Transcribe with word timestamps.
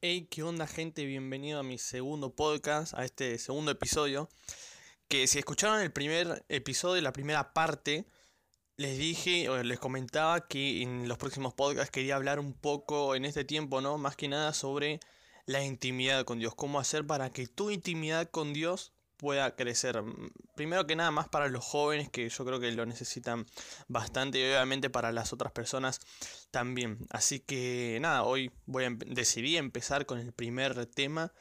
Hey, 0.00 0.28
¿qué 0.30 0.42
onda 0.44 0.68
gente? 0.68 1.04
Bienvenido 1.04 1.58
a 1.58 1.62
mi 1.64 1.78
segundo 1.78 2.36
podcast, 2.36 2.94
a 2.94 3.04
este 3.04 3.38
segundo 3.38 3.72
episodio. 3.72 4.28
Que 5.08 5.26
si 5.26 5.40
escucharon 5.40 5.80
el 5.80 5.92
primer 5.92 6.44
episodio, 6.48 7.02
la 7.02 7.12
primera 7.12 7.52
parte, 7.52 8.06
les 8.76 8.96
dije 8.96 9.48
o 9.48 9.60
les 9.64 9.80
comentaba 9.80 10.46
que 10.46 10.82
en 10.82 11.08
los 11.08 11.18
próximos 11.18 11.54
podcasts 11.54 11.90
quería 11.90 12.14
hablar 12.14 12.38
un 12.38 12.52
poco 12.52 13.16
en 13.16 13.24
este 13.24 13.44
tiempo, 13.44 13.80
¿no? 13.80 13.98
Más 13.98 14.14
que 14.14 14.28
nada 14.28 14.52
sobre 14.52 15.00
la 15.44 15.64
intimidad 15.64 16.24
con 16.24 16.38
Dios, 16.38 16.54
cómo 16.54 16.78
hacer 16.78 17.04
para 17.04 17.30
que 17.30 17.48
tu 17.48 17.70
intimidad 17.70 18.30
con 18.30 18.52
Dios 18.52 18.92
pueda 19.16 19.56
crecer. 19.56 20.02
Primero 20.54 20.86
que 20.86 20.96
nada 20.96 21.10
más 21.10 21.28
para 21.28 21.48
los 21.48 21.64
jóvenes 21.64 22.10
que 22.10 22.28
yo 22.28 22.44
creo 22.44 22.60
que 22.60 22.70
lo 22.72 22.86
necesitan 22.86 23.46
bastante 23.88 24.38
y 24.38 24.42
obviamente 24.42 24.90
para 24.90 25.12
las 25.12 25.32
otras 25.32 25.52
personas 25.52 26.00
también. 26.50 26.98
Así 27.10 27.40
que 27.40 27.98
nada, 28.00 28.22
hoy 28.24 28.50
voy 28.66 28.84
a 28.84 28.90
decidí 29.06 29.56
empezar 29.56 30.06
con 30.06 30.18
el 30.18 30.32
primer 30.32 30.86
tema 30.86 31.32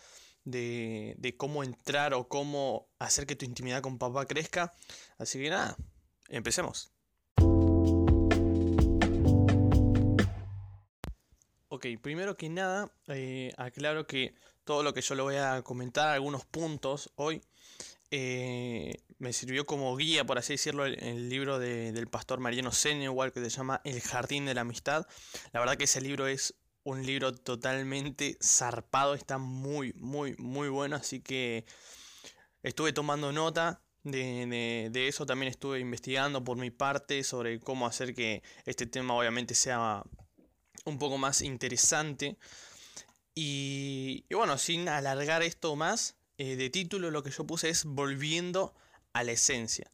de, 0.43 1.15
de 1.17 1.35
cómo 1.35 1.63
entrar 1.63 2.13
o 2.13 2.27
cómo 2.27 2.87
hacer 2.99 3.25
que 3.25 3.35
tu 3.35 3.45
intimidad 3.45 3.81
con 3.81 3.97
papá 3.97 4.25
crezca. 4.25 4.73
Así 5.17 5.39
que 5.39 5.49
nada, 5.49 5.75
empecemos. 6.29 6.91
Ok, 11.75 11.87
primero 12.01 12.37
que 12.37 12.47
nada, 12.47 12.89
eh, 13.07 13.51
aclaro 13.57 14.07
que 14.07 14.33
todo 14.63 14.81
lo 14.81 14.93
que 14.93 15.01
yo 15.01 15.13
le 15.13 15.23
voy 15.23 15.35
a 15.35 15.61
comentar, 15.61 16.07
algunos 16.07 16.45
puntos 16.45 17.11
hoy, 17.15 17.41
eh, 18.11 19.03
me 19.17 19.33
sirvió 19.33 19.65
como 19.65 19.95
guía, 19.95 20.25
por 20.25 20.37
así 20.37 20.53
decirlo, 20.53 20.85
el, 20.85 21.29
libro 21.29 21.59
de, 21.59 21.91
del 21.91 22.07
pastor 22.07 22.39
Mariano 22.39 22.71
igual 23.01 23.31
que 23.31 23.41
se 23.41 23.49
llama 23.49 23.81
El 23.83 24.01
Jardín 24.01 24.45
de 24.45 24.53
la 24.53 24.61
Amistad. 24.61 25.07
La 25.51 25.59
verdad 25.59 25.77
que 25.77 25.85
ese 25.85 26.01
libro 26.01 26.27
es 26.27 26.55
un 26.83 27.05
libro 27.05 27.33
totalmente 27.33 28.37
zarpado, 28.43 29.15
está 29.15 29.37
muy, 29.37 29.93
muy, 29.93 30.35
muy 30.37 30.69
bueno, 30.69 30.95
así 30.95 31.19
que 31.19 31.65
estuve 32.61 32.93
tomando 32.93 33.31
nota 33.31 33.81
de, 34.03 34.45
de, 34.45 34.89
de, 34.91 35.07
eso, 35.07 35.25
también 35.25 35.49
estuve 35.49 35.79
investigando 35.79 36.43
por 36.43 36.57
mi 36.57 36.69
parte 36.69 37.23
sobre 37.23 37.59
cómo 37.59 37.87
hacer 37.87 38.13
que 38.13 38.43
este 38.65 38.85
tema 38.85 39.15
obviamente 39.15 39.55
sea 39.55 40.03
un 40.85 40.99
poco 40.99 41.17
más 41.17 41.41
interesante. 41.41 42.37
Y, 43.33 44.25
y 44.29 44.35
bueno, 44.35 44.57
sin 44.57 44.87
alargar 44.87 45.41
esto 45.41 45.75
más, 45.75 46.15
eh, 46.37 46.55
de 46.55 46.69
título 46.69 47.11
lo 47.11 47.23
que 47.23 47.31
yo 47.31 47.45
puse 47.45 47.69
es 47.69 47.85
Volviendo 47.85 48.73
a 49.13 49.23
la 49.23 49.31
esencia. 49.31 49.91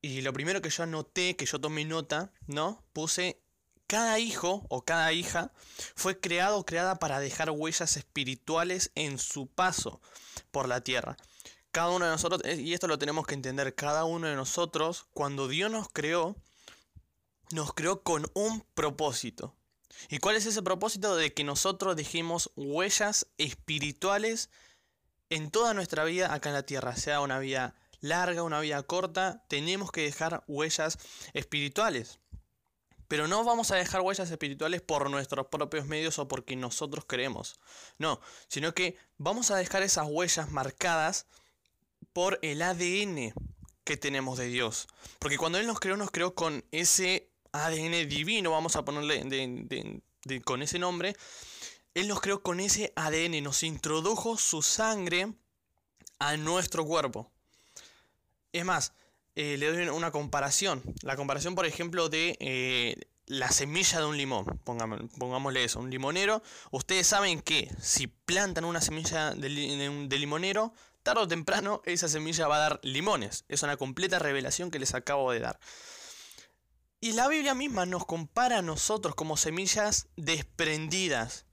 Y 0.00 0.20
lo 0.20 0.32
primero 0.32 0.62
que 0.62 0.70
yo 0.70 0.84
anoté, 0.84 1.36
que 1.36 1.46
yo 1.46 1.60
tomé 1.60 1.84
nota, 1.84 2.32
¿no? 2.46 2.84
Puse 2.92 3.40
cada 3.88 4.18
hijo 4.18 4.64
o 4.68 4.84
cada 4.84 5.12
hija 5.12 5.50
fue 5.96 6.20
creado 6.20 6.58
o 6.58 6.66
creada 6.66 6.98
para 6.98 7.18
dejar 7.18 7.50
huellas 7.50 7.96
espirituales 7.96 8.92
en 8.94 9.18
su 9.18 9.48
paso 9.48 10.00
por 10.52 10.68
la 10.68 10.82
tierra. 10.82 11.16
Cada 11.72 11.90
uno 11.90 12.04
de 12.04 12.12
nosotros, 12.12 12.42
eh, 12.44 12.60
y 12.60 12.74
esto 12.74 12.86
lo 12.86 12.98
tenemos 12.98 13.26
que 13.26 13.34
entender, 13.34 13.74
cada 13.74 14.04
uno 14.04 14.28
de 14.28 14.36
nosotros, 14.36 15.06
cuando 15.14 15.48
Dios 15.48 15.70
nos 15.70 15.88
creó, 15.88 16.36
nos 17.50 17.72
creó 17.72 18.02
con 18.02 18.30
un 18.34 18.64
propósito. 18.74 19.54
¿Y 20.08 20.18
cuál 20.18 20.36
es 20.36 20.46
ese 20.46 20.62
propósito? 20.62 21.16
De 21.16 21.34
que 21.34 21.44
nosotros 21.44 21.96
dejemos 21.96 22.52
huellas 22.56 23.26
espirituales 23.38 24.50
en 25.30 25.50
toda 25.50 25.74
nuestra 25.74 26.04
vida 26.04 26.32
acá 26.32 26.48
en 26.48 26.54
la 26.54 26.62
tierra, 26.62 26.96
sea 26.96 27.20
una 27.20 27.38
vida 27.38 27.74
larga, 28.00 28.42
una 28.42 28.60
vida 28.60 28.82
corta, 28.82 29.44
tenemos 29.48 29.90
que 29.90 30.02
dejar 30.02 30.44
huellas 30.46 30.98
espirituales. 31.32 32.20
Pero 33.08 33.26
no 33.26 33.42
vamos 33.42 33.70
a 33.70 33.76
dejar 33.76 34.02
huellas 34.02 34.30
espirituales 34.30 34.82
por 34.82 35.10
nuestros 35.10 35.46
propios 35.46 35.86
medios 35.86 36.18
o 36.18 36.28
porque 36.28 36.56
nosotros 36.56 37.06
queremos. 37.06 37.58
No, 37.96 38.20
sino 38.48 38.74
que 38.74 38.98
vamos 39.16 39.50
a 39.50 39.56
dejar 39.56 39.82
esas 39.82 40.06
huellas 40.08 40.50
marcadas 40.50 41.26
por 42.12 42.38
el 42.42 42.60
ADN 42.60 43.32
que 43.84 43.96
tenemos 43.96 44.38
de 44.38 44.48
Dios. 44.48 44.88
Porque 45.18 45.38
cuando 45.38 45.58
Él 45.58 45.66
nos 45.66 45.80
creó, 45.80 45.96
nos 45.96 46.10
creó 46.10 46.34
con 46.34 46.64
ese 46.70 47.30
ADN 47.52 48.08
divino, 48.08 48.50
vamos 48.50 48.76
a 48.76 48.84
ponerle 48.84 49.22
con 50.44 50.62
ese 50.62 50.78
nombre, 50.78 51.16
Él 51.94 52.08
nos 52.08 52.20
creó 52.20 52.42
con 52.42 52.60
ese 52.60 52.92
ADN, 52.96 53.42
nos 53.42 53.62
introdujo 53.62 54.36
su 54.36 54.62
sangre 54.62 55.32
a 56.18 56.36
nuestro 56.36 56.84
cuerpo. 56.84 57.30
Es 58.52 58.64
más, 58.64 58.92
eh, 59.34 59.56
le 59.56 59.72
doy 59.72 59.88
una 59.88 60.10
comparación. 60.10 60.82
La 61.02 61.16
comparación, 61.16 61.54
por 61.54 61.66
ejemplo, 61.66 62.08
de 62.08 62.36
eh, 62.40 62.96
la 63.26 63.50
semilla 63.50 64.00
de 64.00 64.06
un 64.06 64.16
limón. 64.16 64.44
pongámosle 64.64 65.64
eso, 65.64 65.80
un 65.80 65.90
limonero. 65.90 66.42
Ustedes 66.70 67.06
saben 67.06 67.40
que 67.40 67.70
si 67.80 68.06
plantan 68.06 68.64
una 68.64 68.80
semilla 68.80 69.32
de, 69.32 69.48
de 70.08 70.18
limonero, 70.18 70.72
tarde 71.02 71.22
o 71.22 71.28
temprano 71.28 71.82
esa 71.84 72.08
semilla 72.08 72.48
va 72.48 72.56
a 72.56 72.60
dar 72.60 72.80
limones. 72.82 73.44
Es 73.48 73.62
una 73.62 73.76
completa 73.76 74.18
revelación 74.18 74.70
que 74.70 74.78
les 74.78 74.94
acabo 74.94 75.30
de 75.32 75.40
dar. 75.40 75.58
Y 77.00 77.12
la 77.12 77.28
Biblia 77.28 77.54
misma 77.54 77.86
nos 77.86 78.06
compara 78.06 78.58
a 78.58 78.62
nosotros 78.62 79.14
como 79.14 79.36
semillas 79.36 80.08
desprendidas 80.16 81.46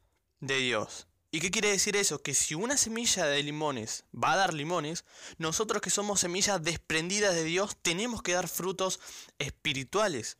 de 0.47 0.57
Dios. 0.57 1.07
¿Y 1.31 1.41
qué 1.41 1.51
quiere 1.51 1.69
decir 1.69 1.97
eso? 1.97 2.21
Que 2.21 2.33
si 2.33 2.55
una 2.55 2.77
semilla 2.77 3.25
de 3.25 3.43
limones 3.43 4.05
va 4.13 4.31
a 4.31 4.37
dar 4.37 4.53
limones, 4.53 5.03
nosotros 5.37 5.81
que 5.81 5.89
somos 5.89 6.21
semillas 6.21 6.63
desprendidas 6.63 7.35
de 7.35 7.43
Dios 7.43 7.75
tenemos 7.81 8.21
que 8.21 8.33
dar 8.33 8.47
frutos 8.47 9.01
espirituales. 9.37 10.37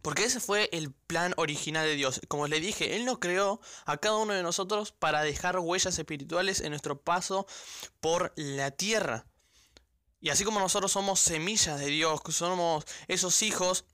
Porque 0.00 0.24
ese 0.24 0.40
fue 0.40 0.68
el 0.72 0.92
plan 0.92 1.34
original 1.36 1.86
de 1.86 1.94
Dios. 1.94 2.20
Como 2.28 2.46
les 2.46 2.60
dije, 2.60 2.96
Él 2.96 3.04
nos 3.04 3.18
creó 3.18 3.60
a 3.84 3.96
cada 3.96 4.16
uno 4.16 4.32
de 4.32 4.42
nosotros 4.42 4.92
para 4.92 5.22
dejar 5.22 5.58
huellas 5.58 5.98
espirituales 5.98 6.60
en 6.60 6.70
nuestro 6.70 7.00
paso 7.00 7.46
por 8.00 8.32
la 8.36 8.70
tierra. 8.72 9.26
Y 10.20 10.30
así 10.30 10.44
como 10.44 10.60
nosotros 10.60 10.92
somos 10.92 11.18
semillas 11.18 11.80
de 11.80 11.86
Dios, 11.86 12.20
somos 12.30 12.84
esos 13.08 13.42
hijos 13.42 13.86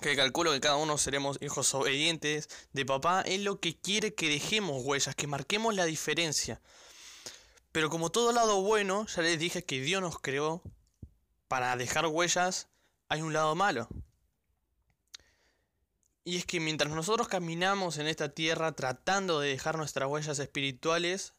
que 0.00 0.16
calculo 0.16 0.52
que 0.52 0.60
cada 0.60 0.76
uno 0.76 0.98
seremos 0.98 1.38
hijos 1.40 1.74
obedientes 1.74 2.48
de 2.72 2.86
papá, 2.86 3.22
es 3.22 3.40
lo 3.40 3.60
que 3.60 3.76
quiere 3.76 4.14
que 4.14 4.28
dejemos 4.28 4.82
huellas, 4.84 5.14
que 5.14 5.26
marquemos 5.26 5.74
la 5.74 5.84
diferencia. 5.84 6.60
Pero 7.72 7.90
como 7.90 8.10
todo 8.10 8.32
lado 8.32 8.62
bueno, 8.62 9.06
ya 9.06 9.22
les 9.22 9.38
dije 9.38 9.64
que 9.64 9.80
Dios 9.80 10.00
nos 10.00 10.18
creó 10.18 10.62
para 11.48 11.76
dejar 11.76 12.06
huellas, 12.06 12.68
hay 13.08 13.22
un 13.22 13.32
lado 13.32 13.54
malo. 13.54 13.88
Y 16.24 16.36
es 16.36 16.44
que 16.44 16.60
mientras 16.60 16.92
nosotros 16.92 17.28
caminamos 17.28 17.98
en 17.98 18.06
esta 18.06 18.28
tierra 18.28 18.72
tratando 18.72 19.40
de 19.40 19.48
dejar 19.48 19.78
nuestras 19.78 20.08
huellas 20.08 20.38
espirituales, 20.38 21.34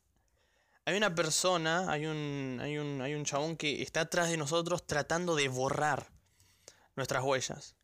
hay 0.85 0.97
una 0.97 1.13
persona, 1.13 1.91
hay 1.91 2.07
un, 2.07 2.59
hay 2.61 2.77
un, 2.77 3.01
hay 3.01 3.13
un 3.13 3.25
chabón 3.25 3.55
que 3.55 3.83
está 3.83 4.01
atrás 4.01 4.29
de 4.29 4.37
nosotros 4.37 4.87
tratando 4.87 5.35
de 5.35 5.47
borrar 5.47 6.11
nuestras 6.95 7.23
huellas 7.23 7.78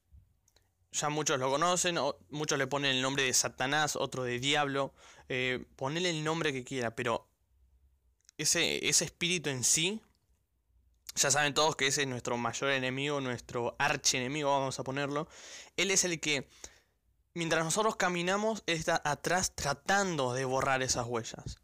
ya 0.95 1.09
muchos 1.09 1.39
lo 1.39 1.50
conocen, 1.50 1.97
muchos 2.29 2.57
le 2.57 2.67
ponen 2.67 2.95
el 2.95 3.01
nombre 3.01 3.23
de 3.23 3.33
Satanás, 3.33 3.95
otro 3.95 4.23
de 4.23 4.39
Diablo, 4.39 4.94
eh, 5.29 5.66
ponele 5.75 6.09
el 6.09 6.23
nombre 6.23 6.53
que 6.53 6.63
quiera, 6.63 6.95
pero 6.95 7.28
ese, 8.38 8.88
ese 8.88 9.06
espíritu 9.06 9.50
en 9.50 9.63
sí, 9.63 10.01
ya 11.16 11.31
saben 11.31 11.53
todos 11.53 11.75
que 11.75 11.88
ese 11.88 12.01
es 12.03 12.07
nuestro 12.07 12.38
mayor 12.38 12.72
enemigo, 12.72 13.22
nuestro 13.22 13.75
archienemigo, 13.79 14.51
vamos 14.51 14.79
a 14.79 14.83
ponerlo. 14.83 15.28
Él 15.78 15.91
es 15.91 16.03
el 16.03 16.19
que, 16.19 16.50
mientras 17.33 17.63
nosotros 17.63 17.95
caminamos, 17.95 18.63
está 18.66 19.01
atrás 19.03 19.53
tratando 19.56 20.33
de 20.33 20.45
borrar 20.45 20.81
esas 20.81 21.07
huellas. 21.07 21.59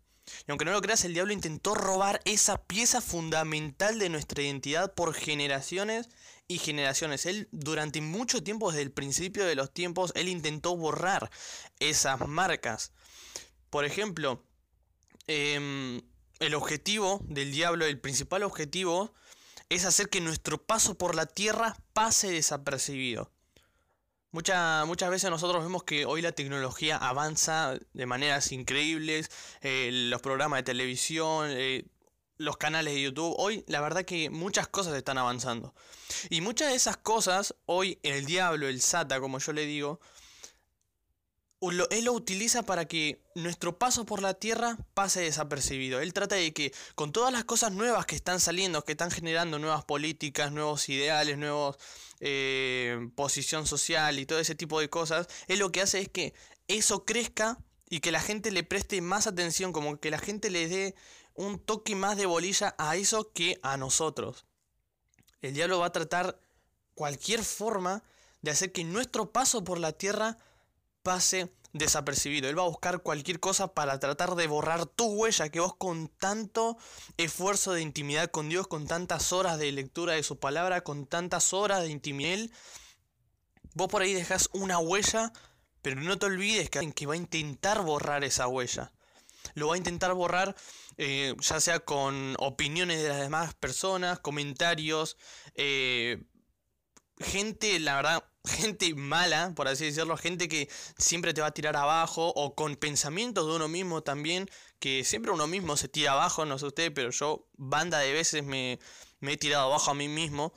Y 0.48 0.52
aunque 0.52 0.66
no 0.66 0.72
lo 0.72 0.82
creas, 0.82 1.04
el 1.04 1.14
diablo 1.14 1.34
intentó 1.34 1.76
robar 1.76 2.22
esa 2.26 2.64
pieza 2.64 3.02
fundamental 3.02 4.00
de 4.00 4.10
nuestra 4.10 4.42
identidad 4.42 4.94
por 4.94 5.14
generaciones 5.14 6.10
y 6.54 6.58
generaciones. 6.58 7.26
Él 7.26 7.48
durante 7.52 8.02
mucho 8.02 8.44
tiempo, 8.44 8.72
desde 8.72 8.84
el 8.84 8.92
principio 8.92 9.46
de 9.46 9.56
los 9.56 9.74
tiempos, 9.74 10.12
él 10.16 10.28
intentó 10.30 10.76
borrar 10.76 11.30
esas 11.80 12.28
marcas. 12.28 12.92
Por 13.70 13.86
ejemplo, 13.86 14.44
em, 15.28 16.02
el 16.40 16.56
objetivo 16.56 17.22
del 17.26 17.52
diablo, 17.52 17.86
el 17.86 18.00
principal 18.00 18.44
objetivo, 18.44 19.14
es 19.70 19.86
hacer 19.86 20.10
que 20.10 20.22
nuestro 20.22 20.62
paso 20.62 20.98
por 20.98 21.16
la 21.16 21.26
tierra 21.26 21.78
pase 21.94 22.32
desapercibido 22.32 23.32
muchas 24.32 25.10
veces 25.10 25.30
nosotros 25.30 25.64
vemos 25.64 25.84
que 25.84 26.06
hoy 26.06 26.22
la 26.22 26.32
tecnología 26.32 26.98
avanza 26.98 27.78
de 27.94 28.06
maneras 28.06 28.52
increíbles, 28.52 29.30
eh, 29.62 29.90
los 29.92 30.22
programas 30.22 30.60
de 30.60 30.64
televisión, 30.64 31.50
eh, 31.52 31.86
los 32.42 32.58
canales 32.58 32.94
de 32.94 33.02
YouTube, 33.02 33.36
hoy 33.38 33.64
la 33.68 33.82
verdad 33.82 34.04
que 34.04 34.30
muchas 34.30 34.68
cosas 34.68 34.96
están 34.96 35.18
avanzando. 35.18 35.74
Y 36.30 36.42
muchas 36.42 36.70
de 36.70 36.76
esas 36.76 36.98
cosas, 36.98 37.56
hoy 37.66 38.00
el 38.04 38.26
diablo, 38.26 38.68
el 38.68 38.82
sata, 38.82 39.20
como 39.20 39.40
yo 39.40 39.54
le 39.54 39.66
digo, 39.66 40.00
él 41.62 42.06
lo 42.06 42.14
utiliza 42.14 42.64
para 42.64 42.86
que 42.86 43.22
nuestro 43.36 43.78
paso 43.78 44.06
por 44.06 44.24
la 44.24 44.34
tierra 44.34 44.78
pase 44.96 45.22
desapercibido. 45.22 46.02
Él 46.02 46.12
trata 46.12 46.36
de 46.36 46.54
que 46.54 46.74
con 46.96 47.12
todas 47.12 47.32
las 47.32 47.44
cosas 47.44 47.72
nuevas 47.72 48.08
que 48.08 48.16
están 48.16 48.40
saliendo, 48.40 48.84
que 48.84 48.94
están 48.94 49.12
generando 49.12 49.60
nuevas 49.60 49.86
políticas, 49.86 50.52
nuevos 50.52 50.90
ideales, 50.90 51.38
nuevos 51.38 51.78
eh, 52.20 53.10
posición 53.16 53.68
social 53.68 54.18
y 54.18 54.26
todo 54.26 54.40
ese 54.40 54.56
tipo 54.56 54.80
de 54.80 54.90
cosas, 54.90 55.28
él 55.48 55.60
lo 55.60 55.72
que 55.72 55.82
hace 55.82 56.00
es 56.00 56.10
que 56.10 56.34
eso 56.68 57.06
crezca 57.06 57.60
y 57.92 58.00
que 58.00 58.12
la 58.12 58.22
gente 58.22 58.52
le 58.52 58.64
preste 58.64 59.00
más 59.02 59.28
atención, 59.28 59.72
como 59.72 60.00
que 60.00 60.10
la 60.10 60.18
gente 60.18 60.50
le 60.50 60.68
dé 60.68 60.96
un 61.36 61.60
toque 61.60 61.96
más 61.96 62.18
de 62.18 62.26
bolilla 62.26 62.76
a 62.78 62.96
eso 62.96 63.32
que 63.32 63.60
a 63.64 63.78
nosotros. 63.78 64.46
El 65.42 65.54
diablo 65.54 65.80
va 65.80 65.88
a 65.88 65.92
tratar 65.92 66.40
cualquier 66.94 67.44
forma 67.44 68.04
de 68.42 68.52
hacer 68.52 68.72
que 68.72 68.84
nuestro 68.84 69.32
paso 69.32 69.64
por 69.64 69.80
la 69.80 69.94
tierra 69.94 70.38
pase 71.04 71.52
desapercibido. 71.74 72.50
Él 72.50 72.58
va 72.58 72.64
a 72.64 72.68
buscar 72.68 73.02
cualquier 73.02 73.40
cosa 73.40 73.74
para 73.74 74.00
tratar 74.00 74.36
de 74.36 74.48
borrar 74.48 74.86
tu 74.86 75.06
huella 75.06 75.50
que 75.50 75.60
vos 75.60 75.76
con 75.76 76.10
tanto 76.10 76.78
esfuerzo 77.18 77.74
de 77.74 77.82
intimidad 77.82 78.30
con 78.30 78.50
Dios, 78.50 78.68
con 78.68 78.88
tantas 78.88 79.32
horas 79.32 79.58
de 79.58 79.72
lectura 79.72 80.14
de 80.14 80.24
su 80.24 80.38
palabra, 80.38 80.82
con 80.82 81.06
tantas 81.06 81.54
horas 81.54 81.82
de 81.84 81.90
intimidad, 81.90 82.50
vos 83.74 83.88
por 83.88 84.02
ahí 84.02 84.14
dejas 84.14 84.50
una 84.54 84.80
huella, 84.80 85.32
pero 85.82 86.00
no 86.02 86.18
te 86.20 86.26
olvides 86.26 86.70
que 86.70 86.80
alguien 86.80 86.94
que 86.94 87.08
va 87.08 87.14
a 87.14 87.18
intentar 87.18 87.82
borrar 87.84 88.24
esa 88.24 88.48
huella. 88.48 88.92
Lo 89.56 89.70
va 89.70 89.76
a 89.76 89.78
intentar 89.78 90.14
borrar 90.14 90.56
eh, 91.04 91.34
ya 91.40 91.60
sea 91.60 91.80
con 91.80 92.36
opiniones 92.38 93.02
de 93.02 93.10
las 93.10 93.22
demás 93.22 93.56
personas, 93.56 94.20
comentarios, 94.20 95.18
eh, 95.56 96.22
gente, 97.18 97.80
la 97.80 97.96
verdad, 97.96 98.24
gente 98.46 98.94
mala, 98.94 99.52
por 99.56 99.68
así 99.68 99.86
decirlo, 99.86 100.16
gente 100.16 100.48
que 100.48 100.70
siempre 101.00 101.34
te 101.34 101.42
va 101.42 101.48
a 101.48 101.54
tirar 101.56 101.76
abajo 101.76 102.32
o 102.36 102.54
con 102.54 102.76
pensamientos 102.76 103.48
de 103.48 103.56
uno 103.56 103.68
mismo 103.68 104.04
también, 104.04 104.48
que 104.78 105.04
siempre 105.04 105.32
uno 105.32 105.48
mismo 105.48 105.76
se 105.76 105.88
tira 105.88 106.12
abajo, 106.12 106.46
no 106.46 106.60
sé 106.60 106.68
usted, 106.68 106.94
pero 106.94 107.10
yo 107.10 107.48
banda 107.58 107.98
de 107.98 108.14
veces 108.14 108.44
me, 108.44 108.80
he 109.22 109.38
tirado 109.38 109.64
abajo 109.66 109.90
a 109.90 109.96
mí 109.96 110.08
mismo. 110.08 110.54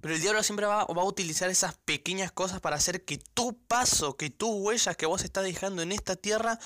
Pero 0.00 0.14
el 0.16 0.20
diablo 0.20 0.42
siempre 0.42 0.66
va, 0.66 0.84
va, 0.84 1.02
a 1.02 1.04
utilizar 1.04 1.48
esas 1.48 1.76
pequeñas 1.76 2.32
cosas 2.32 2.60
para 2.60 2.74
hacer 2.74 3.04
que 3.04 3.18
tu 3.18 3.56
paso, 3.68 4.16
que 4.16 4.30
tus 4.30 4.50
huellas 4.50 4.96
que 4.96 5.06
vos 5.06 5.22
estás 5.22 5.44
dejando 5.44 5.80
en 5.82 5.92
esta 5.92 6.16
tierra 6.16 6.58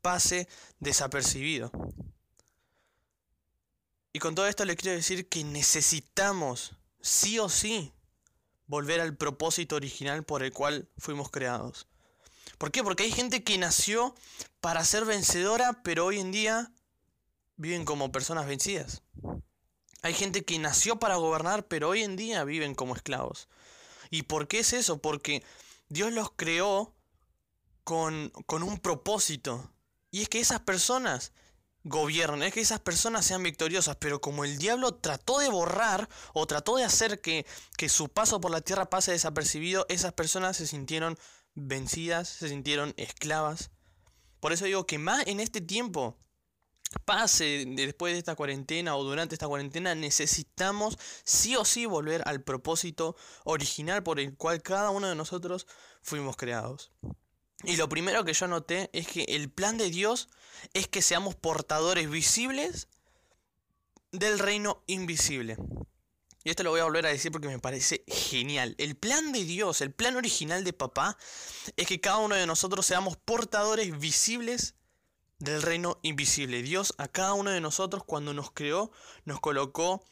pase 0.00 0.48
desapercibido. 0.78 1.70
Y 4.12 4.18
con 4.18 4.34
todo 4.34 4.46
esto 4.46 4.64
le 4.64 4.76
quiero 4.76 4.96
decir 4.96 5.28
que 5.28 5.44
necesitamos, 5.44 6.72
sí 7.00 7.38
o 7.38 7.48
sí, 7.48 7.92
volver 8.66 9.00
al 9.00 9.16
propósito 9.16 9.76
original 9.76 10.24
por 10.24 10.42
el 10.42 10.52
cual 10.52 10.88
fuimos 10.98 11.30
creados. 11.30 11.86
¿Por 12.58 12.70
qué? 12.72 12.82
Porque 12.82 13.04
hay 13.04 13.12
gente 13.12 13.42
que 13.42 13.58
nació 13.58 14.14
para 14.60 14.84
ser 14.84 15.04
vencedora, 15.04 15.82
pero 15.82 16.06
hoy 16.06 16.18
en 16.18 16.32
día 16.32 16.72
viven 17.56 17.84
como 17.84 18.12
personas 18.12 18.46
vencidas. 18.46 19.02
Hay 20.02 20.14
gente 20.14 20.44
que 20.44 20.58
nació 20.58 20.98
para 20.98 21.16
gobernar, 21.16 21.66
pero 21.68 21.90
hoy 21.90 22.02
en 22.02 22.16
día 22.16 22.44
viven 22.44 22.74
como 22.74 22.96
esclavos. 22.96 23.48
¿Y 24.10 24.22
por 24.22 24.48
qué 24.48 24.60
es 24.60 24.72
eso? 24.72 24.98
Porque 24.98 25.44
Dios 25.88 26.12
los 26.12 26.32
creó 26.32 26.94
con, 27.84 28.30
con 28.46 28.62
un 28.62 28.78
propósito. 28.78 29.72
Y 30.10 30.22
es 30.22 30.28
que 30.28 30.40
esas 30.40 30.60
personas 30.60 31.32
gobiernen, 31.84 32.42
es 32.42 32.52
que 32.52 32.60
esas 32.60 32.80
personas 32.80 33.24
sean 33.24 33.42
victoriosas, 33.42 33.96
pero 33.96 34.20
como 34.20 34.44
el 34.44 34.58
diablo 34.58 34.94
trató 34.94 35.38
de 35.38 35.48
borrar 35.48 36.08
o 36.34 36.46
trató 36.46 36.76
de 36.76 36.84
hacer 36.84 37.20
que, 37.20 37.46
que 37.76 37.88
su 37.88 38.08
paso 38.08 38.40
por 38.40 38.50
la 38.50 38.60
tierra 38.60 38.90
pase 38.90 39.12
desapercibido, 39.12 39.86
esas 39.88 40.12
personas 40.12 40.56
se 40.56 40.66
sintieron 40.66 41.18
vencidas, 41.54 42.28
se 42.28 42.48
sintieron 42.48 42.94
esclavas. 42.96 43.70
Por 44.40 44.52
eso 44.52 44.64
digo 44.64 44.86
que 44.86 44.98
más 44.98 45.26
en 45.26 45.40
este 45.40 45.60
tiempo, 45.60 46.18
pase 47.04 47.64
después 47.66 48.12
de 48.12 48.18
esta 48.18 48.34
cuarentena 48.34 48.96
o 48.96 49.04
durante 49.04 49.34
esta 49.34 49.48
cuarentena, 49.48 49.94
necesitamos 49.94 50.98
sí 51.24 51.56
o 51.56 51.64
sí 51.64 51.86
volver 51.86 52.22
al 52.26 52.42
propósito 52.42 53.16
original 53.44 54.02
por 54.02 54.18
el 54.18 54.36
cual 54.36 54.62
cada 54.62 54.90
uno 54.90 55.08
de 55.08 55.14
nosotros 55.14 55.66
fuimos 56.02 56.36
creados. 56.36 56.92
Y 57.64 57.76
lo 57.76 57.88
primero 57.88 58.24
que 58.24 58.32
yo 58.32 58.46
noté 58.46 58.90
es 58.92 59.06
que 59.06 59.24
el 59.24 59.50
plan 59.50 59.76
de 59.76 59.90
Dios 59.90 60.28
es 60.72 60.88
que 60.88 61.02
seamos 61.02 61.34
portadores 61.34 62.08
visibles 62.10 62.88
del 64.12 64.38
reino 64.38 64.82
invisible. 64.86 65.56
Y 66.42 66.50
esto 66.50 66.62
lo 66.62 66.70
voy 66.70 66.80
a 66.80 66.84
volver 66.84 67.04
a 67.04 67.10
decir 67.10 67.30
porque 67.30 67.48
me 67.48 67.58
parece 67.58 68.02
genial. 68.06 68.74
El 68.78 68.96
plan 68.96 69.32
de 69.32 69.44
Dios, 69.44 69.82
el 69.82 69.92
plan 69.92 70.16
original 70.16 70.64
de 70.64 70.72
papá, 70.72 71.18
es 71.76 71.86
que 71.86 72.00
cada 72.00 72.16
uno 72.18 72.34
de 72.34 72.46
nosotros 72.46 72.86
seamos 72.86 73.18
portadores 73.18 73.98
visibles 73.98 74.74
del 75.38 75.60
reino 75.60 75.98
invisible. 76.02 76.62
Dios 76.62 76.94
a 76.96 77.08
cada 77.08 77.34
uno 77.34 77.50
de 77.50 77.60
nosotros 77.60 78.04
cuando 78.04 78.32
nos 78.32 78.52
creó, 78.52 78.90
nos 79.24 79.40
colocó 79.40 80.02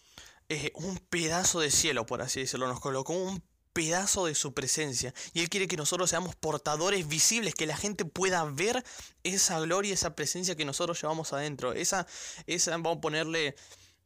eh, 0.51 0.71
un 0.75 0.99
pedazo 0.99 1.61
de 1.61 1.71
cielo, 1.71 2.05
por 2.05 2.21
así 2.21 2.41
decirlo. 2.41 2.69
Nos 2.69 2.81
colocó 2.81 3.15
un 3.15 3.43
pedazo 3.79 4.27
de 4.27 4.35
su 4.35 4.55
presencia. 4.55 5.15
Y 5.35 5.39
Él 5.39 5.49
quiere 5.49 5.69
que 5.69 5.77
nosotros 5.77 6.11
seamos 6.11 6.35
portadores 6.35 7.07
visibles, 7.07 7.55
que 7.55 7.65
la 7.65 7.77
gente 7.77 8.05
pueda 8.05 8.43
ver 8.43 8.85
esa 9.23 9.61
gloria, 9.61 9.95
esa 9.95 10.17
presencia 10.17 10.57
que 10.57 10.65
nosotros 10.65 11.01
llevamos 11.01 11.33
adentro. 11.33 11.73
Esa, 11.73 12.05
esa 12.49 12.73
vamos 12.73 12.97
a 12.97 13.01
ponerle 13.01 13.55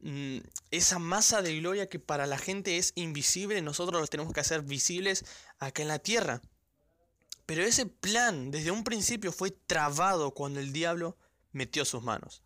mm, 0.01 0.37
esa 0.69 0.99
masa 0.99 1.41
de 1.41 1.57
gloria 1.57 1.89
que 1.89 1.97
para 1.97 2.27
la 2.27 2.37
gente 2.37 2.77
es 2.77 2.91
invisible, 2.93 3.63
nosotros 3.63 3.99
los 3.99 4.11
tenemos 4.11 4.31
que 4.31 4.41
hacer 4.41 4.61
visibles 4.61 5.25
acá 5.57 5.81
en 5.81 5.87
la 5.87 5.97
tierra. 5.97 6.39
Pero 7.47 7.63
ese 7.63 7.87
plan 7.87 8.51
desde 8.51 8.69
un 8.69 8.83
principio 8.83 9.31
fue 9.31 9.49
trabado 9.49 10.35
cuando 10.35 10.59
el 10.59 10.71
diablo 10.71 11.17
metió 11.51 11.83
sus 11.83 12.03
manos. 12.03 12.43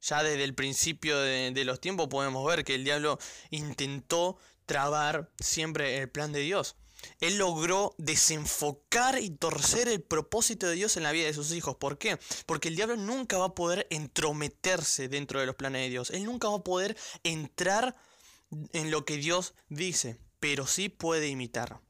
Ya 0.00 0.22
desde 0.22 0.44
el 0.44 0.54
principio 0.54 1.18
de 1.18 1.64
los 1.64 1.80
tiempos 1.80 2.06
podemos 2.06 2.46
ver 2.46 2.64
que 2.64 2.76
el 2.76 2.84
diablo 2.84 3.18
intentó 3.50 4.38
trabar 4.66 5.30
siempre 5.38 5.98
el 5.98 6.10
plan 6.10 6.32
de 6.32 6.40
Dios. 6.40 6.76
Él 7.20 7.38
logró 7.38 7.94
desenfocar 7.98 9.18
y 9.18 9.30
torcer 9.30 9.88
el 9.88 10.02
propósito 10.02 10.66
de 10.66 10.74
Dios 10.74 10.96
en 10.96 11.02
la 11.02 11.12
vida 11.12 11.26
de 11.26 11.34
sus 11.34 11.52
hijos. 11.52 11.76
¿Por 11.76 11.98
qué? 11.98 12.18
Porque 12.46 12.68
el 12.68 12.76
diablo 12.76 12.96
nunca 12.96 13.38
va 13.38 13.46
a 13.46 13.54
poder 13.54 13.86
entrometerse 13.90 15.08
dentro 15.08 15.40
de 15.40 15.46
los 15.46 15.56
planes 15.56 15.82
de 15.82 15.90
Dios. 15.90 16.10
Él 16.10 16.24
nunca 16.24 16.48
va 16.48 16.58
a 16.58 16.64
poder 16.64 16.96
entrar 17.24 17.96
en 18.72 18.90
lo 18.90 19.04
que 19.04 19.16
Dios 19.16 19.54
dice, 19.68 20.18
pero 20.40 20.66
sí 20.66 20.88
puede 20.88 21.28
imitar. 21.28 21.80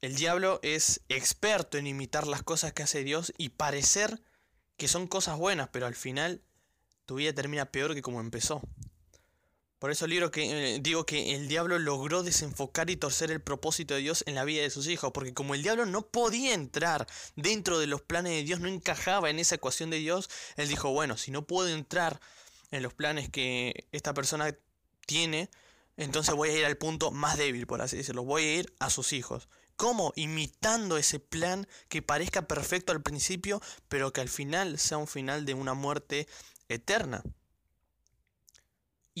El 0.00 0.14
diablo 0.14 0.60
es 0.62 1.00
experto 1.08 1.76
en 1.76 1.88
imitar 1.88 2.26
las 2.26 2.42
cosas 2.42 2.72
que 2.72 2.84
hace 2.84 3.02
Dios 3.02 3.32
y 3.36 3.50
parecer 3.50 4.22
que 4.76 4.86
son 4.86 5.08
cosas 5.08 5.36
buenas, 5.36 5.70
pero 5.72 5.86
al 5.86 5.96
final 5.96 6.40
tu 7.04 7.16
vida 7.16 7.32
termina 7.32 7.72
peor 7.72 7.94
que 7.94 8.02
como 8.02 8.20
empezó. 8.20 8.62
Por 9.78 9.92
eso 9.92 10.08
libro 10.08 10.32
que, 10.32 10.74
eh, 10.74 10.78
digo 10.80 11.06
que 11.06 11.34
el 11.34 11.46
diablo 11.46 11.78
logró 11.78 12.24
desenfocar 12.24 12.90
y 12.90 12.96
torcer 12.96 13.30
el 13.30 13.40
propósito 13.40 13.94
de 13.94 14.00
Dios 14.00 14.24
en 14.26 14.34
la 14.34 14.44
vida 14.44 14.62
de 14.62 14.70
sus 14.70 14.88
hijos, 14.88 15.12
porque 15.12 15.34
como 15.34 15.54
el 15.54 15.62
diablo 15.62 15.86
no 15.86 16.02
podía 16.02 16.52
entrar 16.52 17.06
dentro 17.36 17.78
de 17.78 17.86
los 17.86 18.02
planes 18.02 18.32
de 18.32 18.42
Dios, 18.42 18.58
no 18.58 18.66
encajaba 18.66 19.30
en 19.30 19.38
esa 19.38 19.54
ecuación 19.54 19.90
de 19.90 19.98
Dios, 19.98 20.28
él 20.56 20.68
dijo, 20.68 20.90
bueno, 20.90 21.16
si 21.16 21.30
no 21.30 21.46
puedo 21.46 21.68
entrar 21.68 22.20
en 22.72 22.82
los 22.82 22.92
planes 22.92 23.30
que 23.30 23.86
esta 23.92 24.14
persona 24.14 24.52
tiene, 25.06 25.48
entonces 25.96 26.34
voy 26.34 26.50
a 26.50 26.58
ir 26.58 26.64
al 26.64 26.76
punto 26.76 27.12
más 27.12 27.38
débil, 27.38 27.66
por 27.66 27.80
así 27.80 27.96
decirlo, 27.96 28.24
voy 28.24 28.42
a 28.42 28.54
ir 28.56 28.74
a 28.80 28.90
sus 28.90 29.12
hijos. 29.12 29.48
¿Cómo? 29.76 30.12
Imitando 30.16 30.98
ese 30.98 31.20
plan 31.20 31.68
que 31.88 32.02
parezca 32.02 32.48
perfecto 32.48 32.90
al 32.90 33.00
principio, 33.00 33.62
pero 33.88 34.12
que 34.12 34.20
al 34.20 34.28
final 34.28 34.76
sea 34.80 34.98
un 34.98 35.06
final 35.06 35.44
de 35.44 35.54
una 35.54 35.74
muerte 35.74 36.26
eterna. 36.68 37.22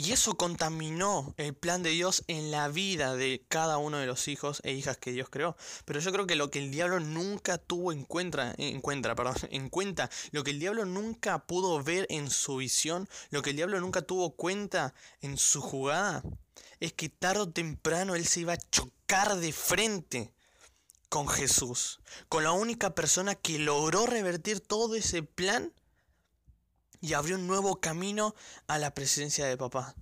Y 0.00 0.12
eso 0.12 0.36
contaminó 0.36 1.34
el 1.38 1.54
plan 1.54 1.82
de 1.82 1.90
Dios 1.90 2.22
en 2.28 2.52
la 2.52 2.68
vida 2.68 3.16
de 3.16 3.44
cada 3.48 3.78
uno 3.78 3.98
de 3.98 4.06
los 4.06 4.28
hijos 4.28 4.60
e 4.62 4.72
hijas 4.72 4.96
que 4.96 5.10
Dios 5.10 5.28
creó. 5.28 5.56
Pero 5.86 5.98
yo 5.98 6.12
creo 6.12 6.24
que 6.24 6.36
lo 6.36 6.52
que 6.52 6.60
el 6.60 6.70
diablo 6.70 7.00
nunca 7.00 7.58
tuvo 7.58 7.90
en 7.90 8.04
cuenta, 8.04 8.54
perdón, 8.54 9.34
en 9.50 9.68
cuenta, 9.68 10.08
lo 10.30 10.44
que 10.44 10.52
el 10.52 10.60
diablo 10.60 10.84
nunca 10.84 11.40
pudo 11.46 11.82
ver 11.82 12.06
en 12.10 12.30
su 12.30 12.58
visión, 12.58 13.08
lo 13.30 13.42
que 13.42 13.50
el 13.50 13.56
diablo 13.56 13.80
nunca 13.80 14.02
tuvo 14.02 14.36
cuenta 14.36 14.94
en 15.20 15.36
su 15.36 15.60
jugada, 15.60 16.22
es 16.78 16.92
que 16.92 17.08
tarde 17.08 17.40
o 17.40 17.50
temprano 17.50 18.14
él 18.14 18.24
se 18.24 18.38
iba 18.38 18.52
a 18.52 18.70
chocar 18.70 19.36
de 19.38 19.52
frente 19.52 20.32
con 21.08 21.26
Jesús, 21.26 21.98
con 22.28 22.44
la 22.44 22.52
única 22.52 22.94
persona 22.94 23.34
que 23.34 23.58
logró 23.58 24.06
revertir 24.06 24.60
todo 24.60 24.94
ese 24.94 25.24
plan 25.24 25.72
y 27.00 27.14
abrió 27.14 27.36
un 27.36 27.46
nuevo 27.46 27.80
camino 27.80 28.34
a 28.66 28.78
la 28.78 28.94
presencia 28.94 29.46
de 29.46 29.56
papá. 29.56 29.94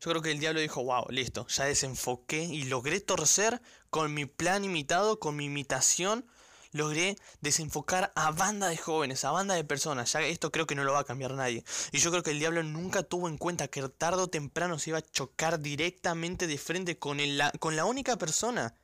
Yo 0.00 0.10
creo 0.10 0.22
que 0.22 0.30
el 0.30 0.40
diablo 0.40 0.60
dijo, 0.60 0.82
wow, 0.82 1.06
listo, 1.10 1.46
ya 1.48 1.64
desenfoqué 1.64 2.42
y 2.44 2.64
logré 2.64 3.00
torcer 3.00 3.60
con 3.90 4.14
mi 4.14 4.24
plan 4.26 4.64
imitado, 4.64 5.18
con 5.18 5.36
mi 5.36 5.46
imitación, 5.46 6.26
logré 6.72 7.16
desenfocar 7.40 8.12
a 8.14 8.30
banda 8.30 8.68
de 8.68 8.78
jóvenes, 8.78 9.24
a 9.24 9.32
banda 9.32 9.54
de 9.54 9.64
personas. 9.64 10.12
Ya 10.12 10.22
esto 10.22 10.50
creo 10.50 10.66
que 10.66 10.74
no 10.74 10.84
lo 10.84 10.92
va 10.92 11.00
a 11.00 11.04
cambiar 11.04 11.34
nadie. 11.34 11.64
Y 11.92 11.98
yo 11.98 12.10
creo 12.10 12.22
que 12.22 12.30
el 12.30 12.38
diablo 12.38 12.62
nunca 12.62 13.02
tuvo 13.02 13.28
en 13.28 13.36
cuenta 13.36 13.68
que 13.68 13.86
tarde 13.88 14.22
o 14.22 14.28
temprano 14.28 14.78
se 14.78 14.90
iba 14.90 14.98
a 14.98 15.02
chocar 15.02 15.60
directamente 15.60 16.46
de 16.46 16.56
frente 16.56 16.98
con, 16.98 17.20
el, 17.20 17.42
con 17.58 17.76
la 17.76 17.84
única 17.84 18.16
persona 18.16 18.74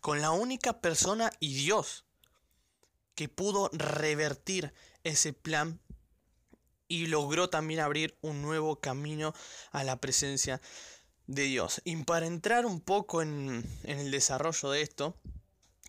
con 0.00 0.20
la 0.20 0.30
única 0.30 0.80
persona 0.80 1.30
y 1.40 1.54
Dios 1.54 2.04
que 3.14 3.28
pudo 3.28 3.70
revertir 3.72 4.74
ese 5.04 5.32
plan 5.32 5.80
y 6.88 7.06
logró 7.06 7.50
también 7.50 7.80
abrir 7.80 8.16
un 8.20 8.42
nuevo 8.42 8.80
camino 8.80 9.34
a 9.72 9.84
la 9.84 10.00
presencia 10.00 10.60
de 11.26 11.42
Dios. 11.44 11.80
Y 11.84 11.96
para 12.04 12.26
entrar 12.26 12.66
un 12.66 12.80
poco 12.80 13.22
en, 13.22 13.64
el 13.84 14.10
desarrollo 14.10 14.70
de 14.70 14.82
esto, 14.82 15.16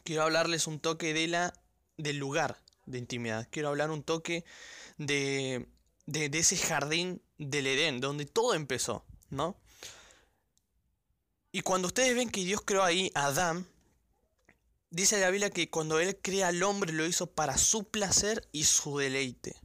quiero 0.03 0.23
hablarles 0.23 0.67
un 0.67 0.79
toque 0.79 1.13
de 1.13 1.27
la, 1.27 1.53
del 1.97 2.17
lugar 2.17 2.61
de 2.85 2.97
intimidad. 2.97 3.47
Quiero 3.51 3.69
hablar 3.69 3.91
un 3.91 4.03
toque 4.03 4.45
de, 4.97 5.67
de, 6.05 6.29
de 6.29 6.39
ese 6.39 6.57
jardín 6.57 7.21
del 7.37 7.67
Edén, 7.67 8.01
donde 8.01 8.25
todo 8.25 8.53
empezó, 8.53 9.05
¿no? 9.29 9.59
Y 11.51 11.61
cuando 11.61 11.87
ustedes 11.87 12.15
ven 12.15 12.29
que 12.29 12.43
Dios 12.43 12.61
creó 12.63 12.83
ahí 12.83 13.11
a 13.15 13.27
Adán, 13.27 13.67
dice 14.89 15.19
la 15.19 15.29
Biblia 15.29 15.49
que 15.49 15.69
cuando 15.69 15.99
Él 15.99 16.17
crea 16.21 16.49
al 16.49 16.61
hombre 16.63 16.93
lo 16.93 17.05
hizo 17.05 17.31
para 17.31 17.57
su 17.57 17.89
placer 17.89 18.47
y 18.51 18.65
su 18.65 18.97
deleite 18.97 19.55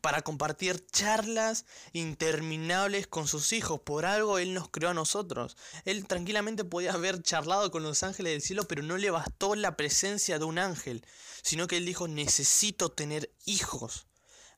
para 0.00 0.22
compartir 0.22 0.86
charlas 0.90 1.64
interminables 1.92 3.06
con 3.06 3.26
sus 3.26 3.52
hijos. 3.52 3.80
Por 3.80 4.04
algo 4.06 4.38
Él 4.38 4.54
nos 4.54 4.68
creó 4.68 4.90
a 4.90 4.94
nosotros. 4.94 5.56
Él 5.84 6.06
tranquilamente 6.06 6.64
podía 6.64 6.92
haber 6.92 7.22
charlado 7.22 7.70
con 7.70 7.82
los 7.82 8.02
ángeles 8.02 8.32
del 8.32 8.42
cielo, 8.42 8.64
pero 8.68 8.82
no 8.82 8.96
le 8.96 9.10
bastó 9.10 9.54
la 9.54 9.76
presencia 9.76 10.38
de 10.38 10.44
un 10.44 10.58
ángel, 10.58 11.04
sino 11.42 11.66
que 11.66 11.76
Él 11.76 11.86
dijo, 11.86 12.08
necesito 12.08 12.90
tener 12.90 13.32
hijos 13.44 14.06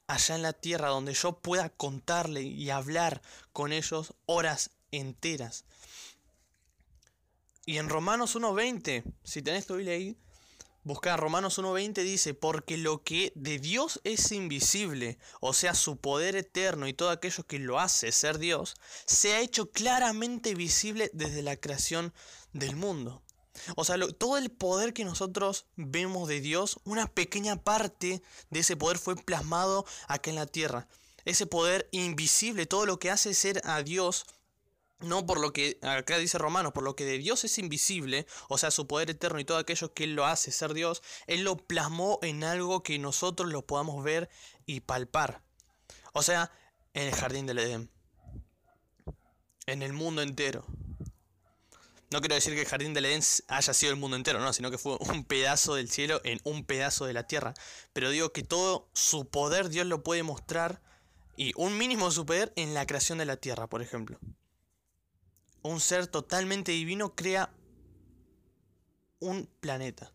allá 0.07 0.35
en 0.35 0.43
la 0.43 0.53
tierra 0.53 0.89
donde 0.89 1.15
yo 1.15 1.41
pueda 1.41 1.71
contarle 1.71 2.43
y 2.43 2.71
hablar 2.71 3.23
con 3.53 3.73
ellos 3.73 4.15
horas 4.27 4.71
enteras. 4.91 5.65
Y 7.67 7.79
en 7.79 7.89
Romanos 7.89 8.37
1.20, 8.37 9.05
si 9.25 9.41
tenés 9.41 9.67
tu 9.67 9.77
Biblia 9.77 9.95
ahí, 9.95 10.19
Buscar 10.85 11.19
Romanos 11.19 11.59
1.20 11.59 12.03
dice, 12.03 12.35
porque 12.35 12.77
lo 12.77 13.03
que 13.03 13.33
de 13.35 13.59
Dios 13.59 14.03
es 14.05 14.31
invisible, 14.33 15.19
o 15.41 15.55
sea, 15.55 15.75
su 15.75 15.97
poder 15.97 16.37
eterno 16.37 16.87
y 16.87 16.93
todo 16.93 17.09
aquello 17.09 17.47
que 17.47 17.59
lo 17.59 17.81
hace 17.81 18.13
ser 18.13 18.37
Dios, 18.37 18.75
se 19.07 19.33
ha 19.33 19.41
hecho 19.41 19.71
claramente 19.71 20.55
visible 20.55 21.11
desde 21.15 21.41
la 21.41 21.57
creación 21.57 22.13
del 22.53 22.77
mundo. 22.77 23.23
O 23.77 23.85
sea, 23.87 23.97
todo 24.19 24.37
el 24.37 24.51
poder 24.51 24.93
que 24.93 25.07
nosotros 25.07 25.65
vemos 25.77 26.29
de 26.29 26.43
Dios, 26.43 26.79
una 26.85 27.07
pequeña 27.07 27.57
parte 27.57 28.23
de 28.51 28.61
ese 28.61 28.77
poder 28.77 28.99
fue 28.99 29.17
plasmado 29.17 29.87
acá 30.07 30.29
en 30.29 30.37
la 30.37 30.47
tierra. 30.47 30.87
Ese 31.25 31.47
poder 31.47 31.89
invisible, 31.93 32.67
todo 32.67 32.85
lo 32.85 32.99
que 32.99 33.11
hace 33.11 33.33
ser 33.33 33.63
a 33.65 33.83
Dios 33.83 34.27
no 35.01 35.27
por 35.27 35.41
lo 35.41 35.53
que 35.53 35.79
acá 35.83 36.19
dice 36.19 36.39
Romanos, 36.39 36.73
por 36.73 36.83
lo 36.83 36.97
que 36.97 37.05
de 37.05 37.19
Dios 37.19 37.45
es 37.45 37.59
invisible, 37.59 38.27
o 38.49 38.59
sea, 38.59 38.71
su 38.71 38.87
poder 38.87 39.11
eterno 39.11 39.39
y 39.39 39.45
todo 39.45 39.59
aquello 39.59 39.93
que 39.93 40.05
Él 40.05 40.15
lo 40.15 40.27
hace 40.27 40.51
ser 40.51 40.75
Dios, 40.75 41.03
Él 41.27 41.45
lo 41.45 41.57
plasmó 41.57 42.19
en 42.23 42.45
algo 42.45 42.83
que 42.83 42.99
nosotros 42.99 43.51
lo 43.51 43.67
podamos 43.67 44.03
ver 44.03 44.29
y 44.67 44.81
palpar. 44.81 45.43
O 46.13 46.23
sea, 46.23 46.51
en 46.95 47.09
el 47.09 47.15
jardín 47.15 47.47
del 47.47 47.59
Edén. 47.59 47.91
En 49.67 49.83
el 49.83 49.93
mundo 49.93 50.23
entero. 50.23 50.65
No 52.11 52.21
quiero 52.21 52.37
decir 52.37 52.55
que 52.55 52.61
el 52.61 52.69
jardín 52.69 52.95
del 52.95 53.07
Edén 53.07 53.23
haya 53.49 53.75
sido 53.75 53.93
el 53.93 53.99
mundo 53.99 54.17
entero, 54.17 54.39
no, 54.39 54.53
sino 54.53 54.71
que 54.71 54.79
fue 54.79 54.97
un 55.01 55.25
pedazo 55.25 55.75
del 55.75 55.91
cielo 55.91 56.21
en 56.25 56.41
un 56.45 56.65
pedazo 56.65 57.07
de 57.07 57.13
la 57.13 57.27
tierra. 57.27 57.55
Pero 57.93 58.11
digo 58.11 58.33
que 58.33 58.43
todo 58.43 58.89
su 58.93 59.29
poder 59.29 59.69
Dios 59.69 59.87
lo 59.87 60.03
puede 60.03 60.23
mostrar 60.23 60.81
y 61.37 61.53
un 61.57 61.77
mínimo 61.77 62.07
de 62.07 62.13
su 62.13 62.25
poder 62.25 62.53
en 62.55 62.75
la 62.75 62.87
creación 62.87 63.19
de 63.19 63.25
la 63.25 63.37
tierra, 63.37 63.67
por 63.67 63.83
ejemplo 63.83 64.21
un 65.65 65.81
ser 65.81 66.07
totalmente 66.07 66.73
divino 66.73 67.15
crea 67.15 67.51
un 69.19 69.49
planeta. 69.61 70.13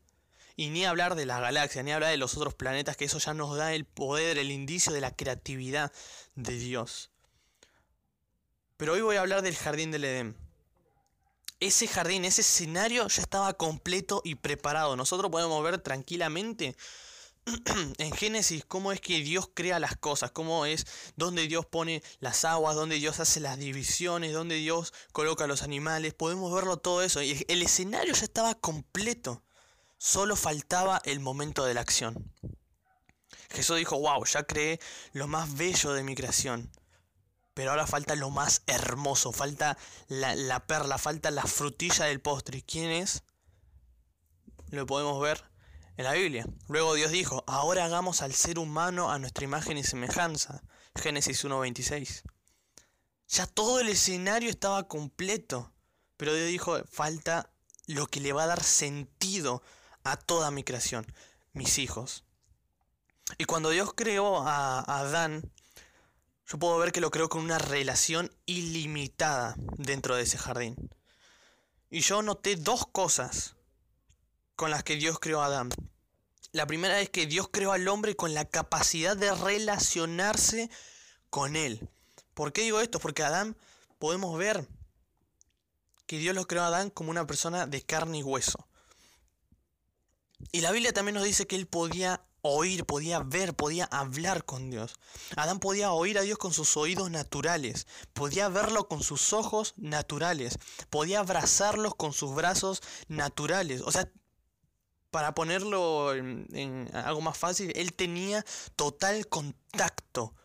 Y 0.56 0.70
ni 0.70 0.86
hablar 0.86 1.16
de 1.16 1.26
las 1.26 1.42
galaxias, 1.42 1.84
ni 1.84 1.92
hablar 1.92 2.12
de 2.12 2.18
los 2.18 2.38
otros 2.38 2.54
planetas, 2.54 2.96
que 2.96 3.06
eso 3.06 3.18
ya 3.18 3.34
nos 3.34 3.58
da 3.58 3.74
el 3.74 3.86
poder, 3.86 4.38
el 4.38 4.52
indicio 4.52 4.94
de 4.94 5.02
la 5.02 5.16
creatividad 5.16 5.92
de 6.36 6.58
Dios. 6.58 7.10
Pero 8.78 8.94
hoy 8.94 9.02
voy 9.02 9.16
a 9.16 9.22
hablar 9.22 9.42
del 9.42 9.56
jardín 9.56 9.92
del 9.92 10.06
Edén. 10.06 10.38
Ese 11.60 11.88
jardín, 11.88 12.26
ese 12.26 12.42
escenario 12.42 13.08
ya 13.08 13.22
estaba 13.22 13.54
completo 13.54 14.22
y 14.24 14.36
preparado. 14.36 14.96
Nosotros 14.96 15.32
podemos 15.32 15.64
ver 15.64 15.80
tranquilamente 15.80 16.76
en 17.98 18.12
Génesis 18.12 18.66
cómo 18.66 18.92
es 18.92 19.02
que 19.02 19.22
Dios 19.22 19.50
crea 19.54 19.80
las 19.80 19.96
cosas, 19.98 20.32
cómo 20.32 20.66
es 20.66 20.86
donde 21.16 21.48
Dios 21.48 21.66
pone 21.66 22.04
las 22.20 22.46
aguas, 22.46 22.76
donde 22.76 22.96
Dios 22.96 23.20
hace 23.20 23.40
las 23.40 23.58
divisiones, 23.58 24.34
donde 24.34 24.56
Dios 24.56 24.94
coloca 25.12 25.48
los 25.48 25.64
animales. 25.64 26.14
Podemos 26.14 26.54
verlo 26.54 26.78
todo 26.78 27.02
eso. 27.02 27.22
Y 27.22 27.46
el 27.48 27.62
escenario 27.62 28.14
ya 28.14 28.24
estaba 28.24 28.56
completo. 28.56 29.44
Solo 29.98 30.36
faltaba 30.36 31.02
el 31.04 31.20
momento 31.20 31.66
de 31.66 31.74
la 31.74 31.82
acción. 31.82 32.32
Jesús 33.52 33.78
dijo, 33.78 34.00
wow, 34.00 34.24
ya 34.26 34.44
creé 34.44 34.80
lo 35.14 35.28
más 35.28 35.56
bello 35.56 35.94
de 35.94 36.04
mi 36.04 36.16
creación. 36.16 36.72
Pero 37.54 37.72
ahora 37.72 37.88
falta 37.88 38.16
lo 38.16 38.30
más 38.30 38.62
hermoso, 38.68 39.34
falta 39.34 39.78
la, 40.08 40.36
la 40.36 40.66
perla, 40.66 40.98
falta 40.98 41.32
la 41.32 41.44
frutilla 41.44 42.06
del 42.06 42.22
postre. 42.22 42.62
¿Quién 42.62 42.92
es? 42.92 43.24
Lo 44.70 44.86
podemos 44.86 45.20
ver 45.20 45.49
en 46.00 46.06
la 46.06 46.14
Biblia. 46.14 46.46
Luego 46.70 46.94
Dios 46.94 47.12
dijo, 47.12 47.44
ahora 47.46 47.84
hagamos 47.84 48.22
al 48.22 48.34
ser 48.34 48.58
humano 48.58 49.12
a 49.12 49.20
nuestra 49.20 49.44
imagen 49.44 49.78
y 49.78 49.84
semejanza. 49.84 50.64
Génesis 50.96 51.44
1.26. 51.44 52.22
Ya 53.28 53.46
todo 53.46 53.82
el 53.82 53.90
escenario 53.90 54.50
estaba 54.50 54.88
completo, 54.88 55.74
pero 56.16 56.34
Dios 56.34 56.48
dijo, 56.48 56.82
falta 56.90 57.52
lo 57.86 58.08
que 58.08 58.22
le 58.22 58.32
va 58.32 58.44
a 58.44 58.48
dar 58.48 58.64
sentido 58.64 59.62
a 60.06 60.16
toda 60.16 60.52
mi 60.52 60.64
creación, 60.64 61.06
mis 61.52 61.78
hijos. 61.80 62.24
Y 63.38 63.44
cuando 63.44 63.70
Dios 63.70 63.92
creó 63.94 64.48
a 64.48 64.80
Adán, 64.80 65.52
yo 66.48 66.60
puedo 66.60 66.78
ver 66.78 66.94
que 66.94 67.02
lo 67.02 67.12
creó 67.12 67.28
con 67.28 67.42
una 67.42 67.58
relación 67.58 68.34
ilimitada 68.46 69.54
dentro 69.76 70.16
de 70.16 70.24
ese 70.24 70.38
jardín. 70.38 70.78
Y 71.90 72.00
yo 72.00 72.22
noté 72.22 72.56
dos 72.56 72.88
cosas 72.88 73.58
con 74.60 74.72
las 74.72 74.84
que 74.84 74.98
Dios 74.98 75.20
creó 75.20 75.42
a 75.42 75.46
Adán. 75.46 75.70
La 76.52 76.68
primera 76.68 77.00
es 77.00 77.10
que 77.10 77.28
Dios 77.28 77.48
creó 77.50 77.72
al 77.72 77.88
hombre 77.88 78.18
con 78.18 78.34
la 78.34 78.44
capacidad 78.44 79.16
de 79.16 79.34
relacionarse 79.34 80.70
con 81.30 81.56
él. 81.56 81.88
¿Por 82.34 82.52
qué 82.52 82.64
digo 82.64 82.82
esto? 82.82 83.00
Porque 83.00 83.24
Adán 83.24 83.56
podemos 84.00 84.38
ver 84.38 84.68
que 86.08 86.18
Dios 86.18 86.36
lo 86.36 86.46
creó 86.46 86.64
a 86.64 86.68
Adán 86.68 86.90
como 86.90 87.10
una 87.10 87.26
persona 87.26 87.68
de 87.68 87.82
carne 87.84 88.18
y 88.18 88.24
hueso. 88.24 88.68
Y 90.52 90.60
la 90.60 90.74
Biblia 90.74 90.92
también 90.92 91.16
nos 91.16 91.24
dice 91.24 91.48
que 91.48 91.56
él 91.56 91.66
podía 91.66 92.22
oír, 92.42 92.84
podía 92.84 93.20
ver, 93.20 93.54
podía 93.54 93.86
hablar 93.86 94.44
con 94.44 94.70
Dios. 94.70 94.96
Adán 95.38 95.62
podía 95.62 95.94
oír 95.94 96.18
a 96.18 96.24
Dios 96.24 96.38
con 96.38 96.52
sus 96.52 96.76
oídos 96.76 97.10
naturales, 97.10 97.88
podía 98.12 98.50
verlo 98.50 98.90
con 98.90 99.04
sus 99.04 99.32
ojos 99.32 99.74
naturales, 99.78 100.60
podía 100.90 101.22
abrazarlos 101.22 101.96
con 101.96 102.12
sus 102.12 102.36
brazos 102.36 102.82
naturales. 103.08 103.82
O 103.86 103.92
sea, 103.94 104.12
para 105.12 105.34
ponerlo 105.34 106.14
en, 106.14 106.90
algo 106.94 107.22
más 107.22 107.38
fácil, 107.38 107.72
él 107.76 107.94
tenía 107.94 108.46
total 108.76 109.28
contacto 109.28 110.36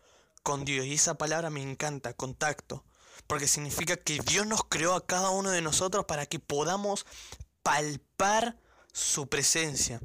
con 0.43 0.65
Dios. 0.65 0.85
Y 0.85 0.93
esa 0.93 1.17
palabra 1.17 1.49
me 1.49 1.61
encanta, 1.61 2.13
contacto. 2.13 2.83
Porque 3.27 3.47
significa 3.47 3.95
que 3.95 4.19
Dios 4.19 4.45
nos 4.45 4.63
creó 4.63 4.93
a 4.93 5.05
cada 5.05 5.29
uno 5.29 5.49
de 5.49 5.61
nosotros 5.61 6.05
para 6.05 6.25
que 6.25 6.39
podamos 6.39 7.05
palpar 7.63 8.57
su 8.91 9.27
presencia. 9.27 9.99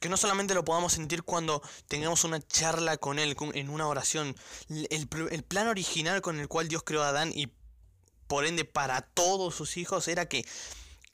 Que 0.00 0.08
no 0.08 0.16
solamente 0.16 0.54
lo 0.54 0.64
podamos 0.64 0.92
sentir 0.92 1.22
cuando 1.22 1.62
tengamos 1.88 2.24
una 2.24 2.40
charla 2.40 2.96
con 2.98 3.18
Él, 3.18 3.36
en 3.54 3.70
una 3.70 3.88
oración. 3.88 4.36
El, 4.68 5.08
el 5.30 5.42
plan 5.44 5.68
original 5.68 6.20
con 6.22 6.38
el 6.38 6.48
cual 6.48 6.68
Dios 6.68 6.82
creó 6.84 7.02
a 7.02 7.08
Adán 7.08 7.32
y 7.34 7.52
por 8.26 8.46
ende 8.46 8.64
para 8.64 9.02
todos 9.02 9.54
sus 9.54 9.76
hijos 9.76 10.08
era 10.08 10.28
que 10.28 10.44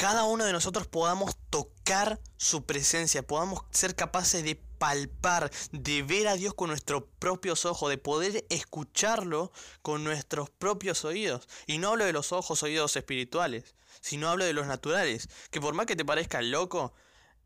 cada 0.00 0.25
uno 0.25 0.47
de 0.47 0.54
nosotros 0.54 0.87
podamos 0.87 1.37
tocar 1.50 2.23
su 2.38 2.64
presencia, 2.64 3.23
podamos 3.23 3.64
ser 3.71 3.95
capaces 3.95 4.42
de 4.42 4.54
palpar, 4.54 5.50
de 5.73 6.02
ver 6.02 6.26
a 6.26 6.37
Dios 6.37 6.54
con 6.54 6.71
nuestros 6.71 7.02
propios 7.19 7.66
ojos, 7.66 7.90
de 7.90 7.99
poder 7.99 8.47
escucharlo 8.49 9.52
con 9.83 10.02
nuestros 10.02 10.49
propios 10.49 11.04
oídos. 11.04 11.50
Y 11.66 11.76
no 11.76 11.90
hablo 11.90 12.07
de 12.07 12.14
los 12.14 12.33
ojos, 12.33 12.62
oídos 12.62 12.97
espirituales, 12.97 13.75
sino 14.00 14.30
hablo 14.30 14.47
de 14.47 14.54
los 14.54 14.66
naturales, 14.66 15.28
que 15.50 15.61
por 15.61 15.75
más 15.75 15.85
que 15.85 15.97
te 15.97 16.04
parezca 16.07 16.40
loco, 16.40 16.95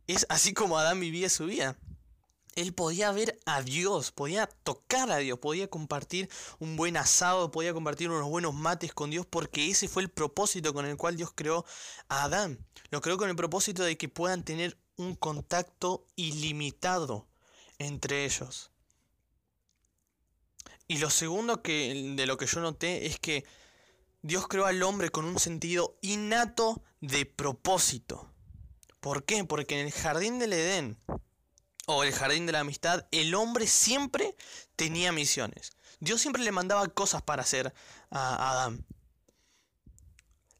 es 0.06 0.24
así 0.28 0.54
como 0.54 0.78
Adán 0.78 1.00
vivía 1.00 1.30
su 1.30 1.46
vida. 1.46 1.76
Él 2.56 2.72
podía 2.72 3.12
ver 3.12 3.38
a 3.46 3.62
Dios, 3.62 4.12
podía 4.12 4.46
tocar 4.46 5.10
a 5.10 5.18
Dios, 5.18 5.38
podía 5.38 5.68
compartir 5.68 6.28
un 6.58 6.76
buen 6.76 6.96
asado, 6.96 7.50
podía 7.50 7.74
compartir 7.74 8.10
unos 8.10 8.28
buenos 8.28 8.54
mates 8.54 8.92
con 8.92 9.10
Dios, 9.10 9.26
porque 9.26 9.70
ese 9.70 9.88
fue 9.88 10.02
el 10.02 10.10
propósito 10.10 10.72
con 10.72 10.86
el 10.86 10.96
cual 10.96 11.16
Dios 11.16 11.32
creó 11.34 11.64
a 12.08 12.24
Adán. 12.24 12.64
Lo 12.90 13.00
creó 13.00 13.16
con 13.16 13.28
el 13.28 13.36
propósito 13.36 13.82
de 13.82 13.96
que 13.96 14.08
puedan 14.08 14.44
tener 14.44 14.78
un 14.96 15.14
contacto 15.14 16.06
ilimitado 16.16 17.26
entre 17.78 18.24
ellos. 18.24 18.70
Y 20.86 20.98
lo 20.98 21.10
segundo 21.10 21.62
que, 21.62 22.14
de 22.14 22.26
lo 22.26 22.36
que 22.36 22.46
yo 22.46 22.60
noté 22.60 23.06
es 23.06 23.18
que 23.18 23.44
Dios 24.22 24.46
creó 24.48 24.66
al 24.66 24.82
hombre 24.82 25.10
con 25.10 25.24
un 25.24 25.38
sentido 25.38 25.98
innato 26.02 26.82
de 27.00 27.26
propósito. 27.26 28.30
¿Por 29.00 29.24
qué? 29.24 29.44
Porque 29.44 29.78
en 29.78 29.86
el 29.86 29.92
jardín 29.92 30.38
del 30.38 30.52
Edén 30.54 30.98
o 31.86 32.04
el 32.04 32.12
jardín 32.12 32.46
de 32.46 32.52
la 32.52 32.60
amistad, 32.60 33.06
el 33.10 33.34
hombre 33.34 33.66
siempre 33.66 34.36
tenía 34.76 35.12
misiones. 35.12 35.72
Dios 36.00 36.20
siempre 36.20 36.42
le 36.42 36.52
mandaba 36.52 36.86
cosas 36.88 37.22
para 37.22 37.42
hacer 37.42 37.72
a 38.10 38.50
Adán. 38.50 38.84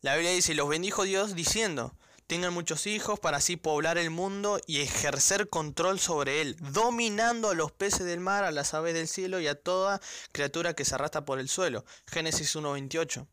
La 0.01 0.15
Biblia 0.15 0.33
dice, 0.33 0.55
los 0.55 0.69
bendijo 0.69 1.05
Dios 1.05 1.35
diciendo, 1.35 1.97
tengan 2.27 2.53
muchos 2.53 2.87
hijos 2.87 3.19
para 3.21 3.39
así 3.39 3.57
poblar 3.57 3.99
el 3.99 4.11
mundo 4.11 4.61
y 4.67 4.81
ejercer 4.81 5.49
control 5.49 5.99
sobre 5.99 6.41
él, 6.41 6.57
dominando 6.61 7.51
a 7.51 7.55
los 7.55 7.73
peces 7.73 8.05
del 8.05 8.21
mar, 8.21 8.45
a 8.45 8.51
las 8.51 8.75
aves 8.75 8.95
del 8.95 9.09
cielo 9.09 9.41
y 9.41 9.47
a 9.47 9.55
toda 9.55 10.01
criatura 10.33 10.75
que 10.75 10.85
se 10.85 10.95
arrastra 10.95 11.25
por 11.25 11.39
el 11.39 11.49
suelo. 11.49 11.85
Génesis 12.07 12.55
1.28. 12.55 13.27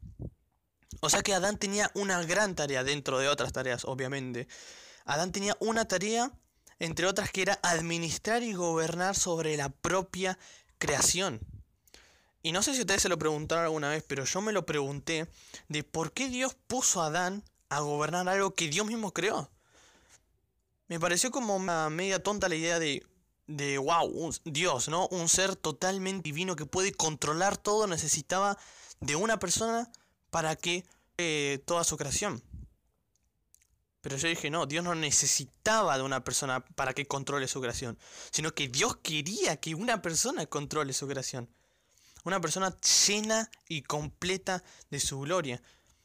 O 1.01 1.10
sea 1.10 1.21
que 1.21 1.33
Adán 1.33 1.57
tenía 1.57 1.89
una 1.93 2.24
gran 2.24 2.55
tarea 2.55 2.83
dentro 2.83 3.19
de 3.19 3.27
otras 3.27 3.53
tareas, 3.53 3.86
obviamente. 3.86 4.48
Adán 5.05 5.31
tenía 5.31 5.57
una 5.60 5.88
tarea, 5.88 6.31
entre 6.82 7.06
otras, 7.06 7.30
que 7.32 7.44
era 7.44 7.60
administrar 7.62 8.42
y 8.42 8.54
gobernar 8.54 9.16
sobre 9.16 9.56
la 9.56 9.70
propia 9.70 10.40
creación. 10.80 11.40
Y 12.42 12.54
no 12.54 12.64
sé 12.64 12.74
si 12.74 12.82
ustedes 12.82 13.04
se 13.04 13.10
lo 13.10 13.20
preguntaron 13.20 13.66
alguna 13.66 13.90
vez, 13.90 14.04
pero 14.08 14.26
yo 14.26 14.42
me 14.42 14.52
lo 14.52 14.66
pregunté 14.66 15.28
de 15.70 15.84
por 15.84 16.12
qué 16.12 16.28
Dios 16.28 16.56
puso 16.66 17.04
a 17.04 17.06
Adán 17.06 17.44
a 17.70 17.82
gobernar 17.82 18.28
algo 18.28 18.56
que 18.56 18.68
Dios 18.68 18.88
mismo 18.88 19.14
creó. 19.14 19.52
Me 20.88 21.00
pareció 21.00 21.30
como 21.30 21.56
una 21.56 21.88
media 21.92 22.24
tonta 22.24 22.50
la 22.50 22.56
idea 22.56 22.80
de, 22.80 23.06
de 23.46 23.78
wow, 23.78 24.34
Dios, 24.46 24.90
¿no? 24.90 25.08
Un 25.10 25.30
ser 25.30 25.56
totalmente 25.56 26.24
divino 26.24 26.56
que 26.56 26.66
puede 26.66 26.94
controlar 26.94 27.58
todo, 27.58 27.86
necesitaba 27.86 28.58
de 29.02 29.16
una 29.16 29.38
persona 29.38 29.88
para 30.32 30.56
que 30.56 30.84
eh, 31.20 31.62
toda 31.66 31.84
su 31.84 31.96
creación. 31.96 32.42
Pero 34.01 34.17
yo 34.17 34.27
dije, 34.27 34.50
no, 34.50 34.65
Dios 34.65 34.84
no 34.84 34.96
necesitaba 34.96 35.98
de 35.98 36.03
una 36.03 36.24
persona 36.24 36.65
para 36.65 36.93
que 36.93 37.05
controle 37.05 37.48
su 37.48 37.62
creación, 37.62 38.00
sino 38.31 38.53
que 38.53 38.67
Dios 38.67 38.98
quería 38.98 39.58
que 39.58 39.75
una 39.75 40.01
persona 40.01 40.46
controle 40.48 40.93
su 40.93 41.08
creación. 41.08 41.50
Una 42.24 42.41
persona 42.41 42.75
llena 43.08 43.50
y 43.67 43.84
completa 43.84 44.63
de 44.89 45.00
su 45.00 45.20
gloria. 45.20 45.62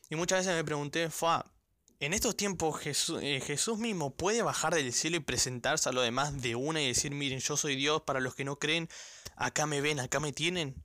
Y 0.08 0.16
muchas 0.16 0.40
veces 0.40 0.54
me 0.54 0.64
pregunté, 0.64 1.10
Fua, 1.10 1.50
en 1.98 2.12
estos 2.12 2.36
tiempos 2.36 2.78
Jesús, 2.78 3.20
eh, 3.22 3.40
Jesús, 3.44 3.78
mismo 3.78 4.14
puede 4.14 4.42
bajar 4.42 4.74
del 4.74 4.92
cielo 4.92 5.16
y 5.16 5.20
presentarse 5.20 5.88
a 5.88 5.92
lo 5.92 6.02
demás 6.02 6.40
de 6.42 6.54
una 6.54 6.82
y 6.82 6.88
decir, 6.88 7.12
miren, 7.12 7.40
yo 7.40 7.56
soy 7.56 7.76
Dios, 7.76 8.02
para 8.02 8.20
los 8.20 8.34
que 8.34 8.44
no 8.44 8.58
creen, 8.58 8.88
acá 9.36 9.66
me 9.66 9.80
ven, 9.80 10.00
acá 10.00 10.20
me 10.20 10.32
tienen. 10.32 10.82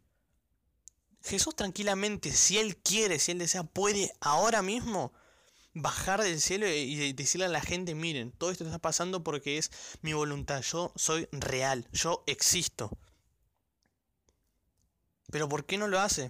Jesús 1.24 1.56
tranquilamente, 1.56 2.32
si 2.32 2.58
Él 2.58 2.78
quiere, 2.78 3.20
si 3.20 3.32
Él 3.32 3.40
desea, 3.40 3.64
puede 3.64 4.14
ahora 4.22 4.62
mismo 4.62 5.14
bajar 5.74 6.22
del 6.22 6.42
cielo 6.42 6.68
y 6.68 7.14
decirle 7.14 7.46
a 7.46 7.50
la 7.50 7.62
gente, 7.62 7.96
miren, 7.96 8.32
todo 8.32 8.52
esto 8.52 8.66
está 8.66 8.80
pasando 8.80 9.24
porque 9.24 9.58
es 9.58 9.72
mi 10.02 10.14
voluntad, 10.14 10.62
yo 10.62 10.92
soy 10.96 11.28
real, 11.32 11.88
yo 11.92 12.24
existo. 12.28 12.98
Pero 15.32 15.48
¿por 15.48 15.66
qué 15.66 15.78
no 15.78 15.88
lo 15.88 16.00
hace? 16.00 16.30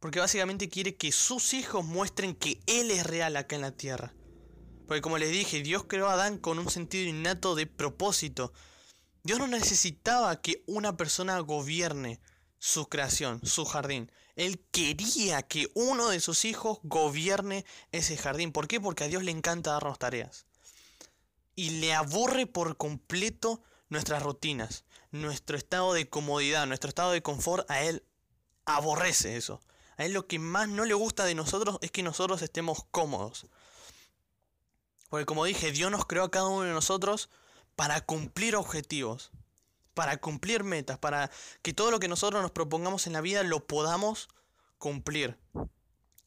Porque 0.00 0.18
básicamente 0.18 0.68
quiere 0.68 0.96
que 0.96 1.12
sus 1.12 1.54
hijos 1.54 1.84
muestren 1.84 2.34
que 2.34 2.60
Él 2.66 2.90
es 2.90 3.06
real 3.06 3.36
acá 3.36 3.54
en 3.54 3.62
la 3.62 3.76
tierra. 3.76 4.14
Porque 4.88 5.02
como 5.02 5.18
les 5.18 5.30
dije, 5.30 5.62
Dios 5.62 5.84
creó 5.86 6.08
a 6.08 6.14
Adán 6.14 6.38
con 6.38 6.58
un 6.58 6.68
sentido 6.70 7.08
innato 7.08 7.54
de 7.54 7.66
propósito. 7.66 8.52
Dios 9.22 9.38
no 9.38 9.46
necesitaba 9.46 10.40
que 10.40 10.64
una 10.66 10.96
persona 10.96 11.38
gobierne 11.38 12.20
su 12.58 12.88
creación, 12.88 13.40
su 13.44 13.64
jardín. 13.64 14.10
Él 14.36 14.64
quería 14.70 15.42
que 15.42 15.70
uno 15.74 16.08
de 16.08 16.20
sus 16.20 16.44
hijos 16.44 16.78
gobierne 16.82 17.64
ese 17.90 18.16
jardín. 18.16 18.52
¿Por 18.52 18.68
qué? 18.68 18.80
Porque 18.80 19.04
a 19.04 19.08
Dios 19.08 19.22
le 19.22 19.30
encanta 19.30 19.72
darnos 19.72 19.98
tareas. 19.98 20.46
Y 21.54 21.70
le 21.80 21.92
aburre 21.92 22.46
por 22.46 22.76
completo 22.76 23.62
nuestras 23.88 24.22
rutinas, 24.22 24.84
nuestro 25.10 25.56
estado 25.56 25.92
de 25.92 26.08
comodidad, 26.08 26.66
nuestro 26.66 26.88
estado 26.88 27.12
de 27.12 27.22
confort. 27.22 27.70
A 27.70 27.82
Él 27.82 28.04
aborrece 28.64 29.36
eso. 29.36 29.60
A 29.96 30.04
él 30.04 30.12
lo 30.12 30.26
que 30.26 30.38
más 30.38 30.68
no 30.68 30.84
le 30.84 30.94
gusta 30.94 31.24
de 31.24 31.34
nosotros 31.34 31.78
es 31.82 31.90
que 31.90 32.02
nosotros 32.02 32.42
estemos 32.42 32.84
cómodos. 32.90 33.46
Porque 35.08 35.26
como 35.26 35.44
dije, 35.44 35.72
Dios 35.72 35.90
nos 35.90 36.06
creó 36.06 36.24
a 36.24 36.30
cada 36.30 36.48
uno 36.48 36.62
de 36.62 36.72
nosotros 36.72 37.28
para 37.76 38.00
cumplir 38.00 38.56
objetivos, 38.56 39.30
para 39.94 40.16
cumplir 40.18 40.64
metas, 40.64 40.98
para 40.98 41.30
que 41.62 41.72
todo 41.72 41.90
lo 41.90 42.00
que 42.00 42.08
nosotros 42.08 42.42
nos 42.42 42.50
propongamos 42.50 43.06
en 43.06 43.12
la 43.12 43.20
vida 43.20 43.42
lo 43.42 43.66
podamos 43.66 44.28
cumplir. 44.78 45.38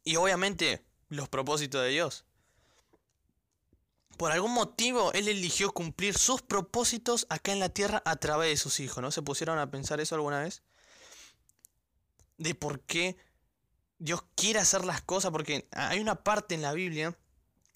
Y 0.03 0.15
obviamente 0.17 0.85
los 1.09 1.29
propósitos 1.29 1.81
de 1.83 1.89
Dios. 1.89 2.25
Por 4.17 4.31
algún 4.31 4.53
motivo 4.53 5.11
Él 5.13 5.27
eligió 5.27 5.73
cumplir 5.73 6.17
sus 6.17 6.41
propósitos 6.41 7.25
acá 7.29 7.51
en 7.51 7.59
la 7.59 7.69
tierra 7.69 8.01
a 8.05 8.15
través 8.15 8.49
de 8.49 8.57
sus 8.57 8.79
hijos. 8.79 9.01
¿No 9.01 9.11
se 9.11 9.21
pusieron 9.21 9.59
a 9.59 9.69
pensar 9.71 9.99
eso 9.99 10.15
alguna 10.15 10.41
vez? 10.41 10.63
De 12.37 12.55
por 12.55 12.81
qué 12.81 13.17
Dios 13.97 14.23
quiere 14.35 14.59
hacer 14.59 14.85
las 14.85 15.01
cosas 15.01 15.31
porque 15.31 15.67
hay 15.71 15.99
una 15.99 16.23
parte 16.23 16.55
en 16.55 16.61
la 16.61 16.73
Biblia 16.73 17.17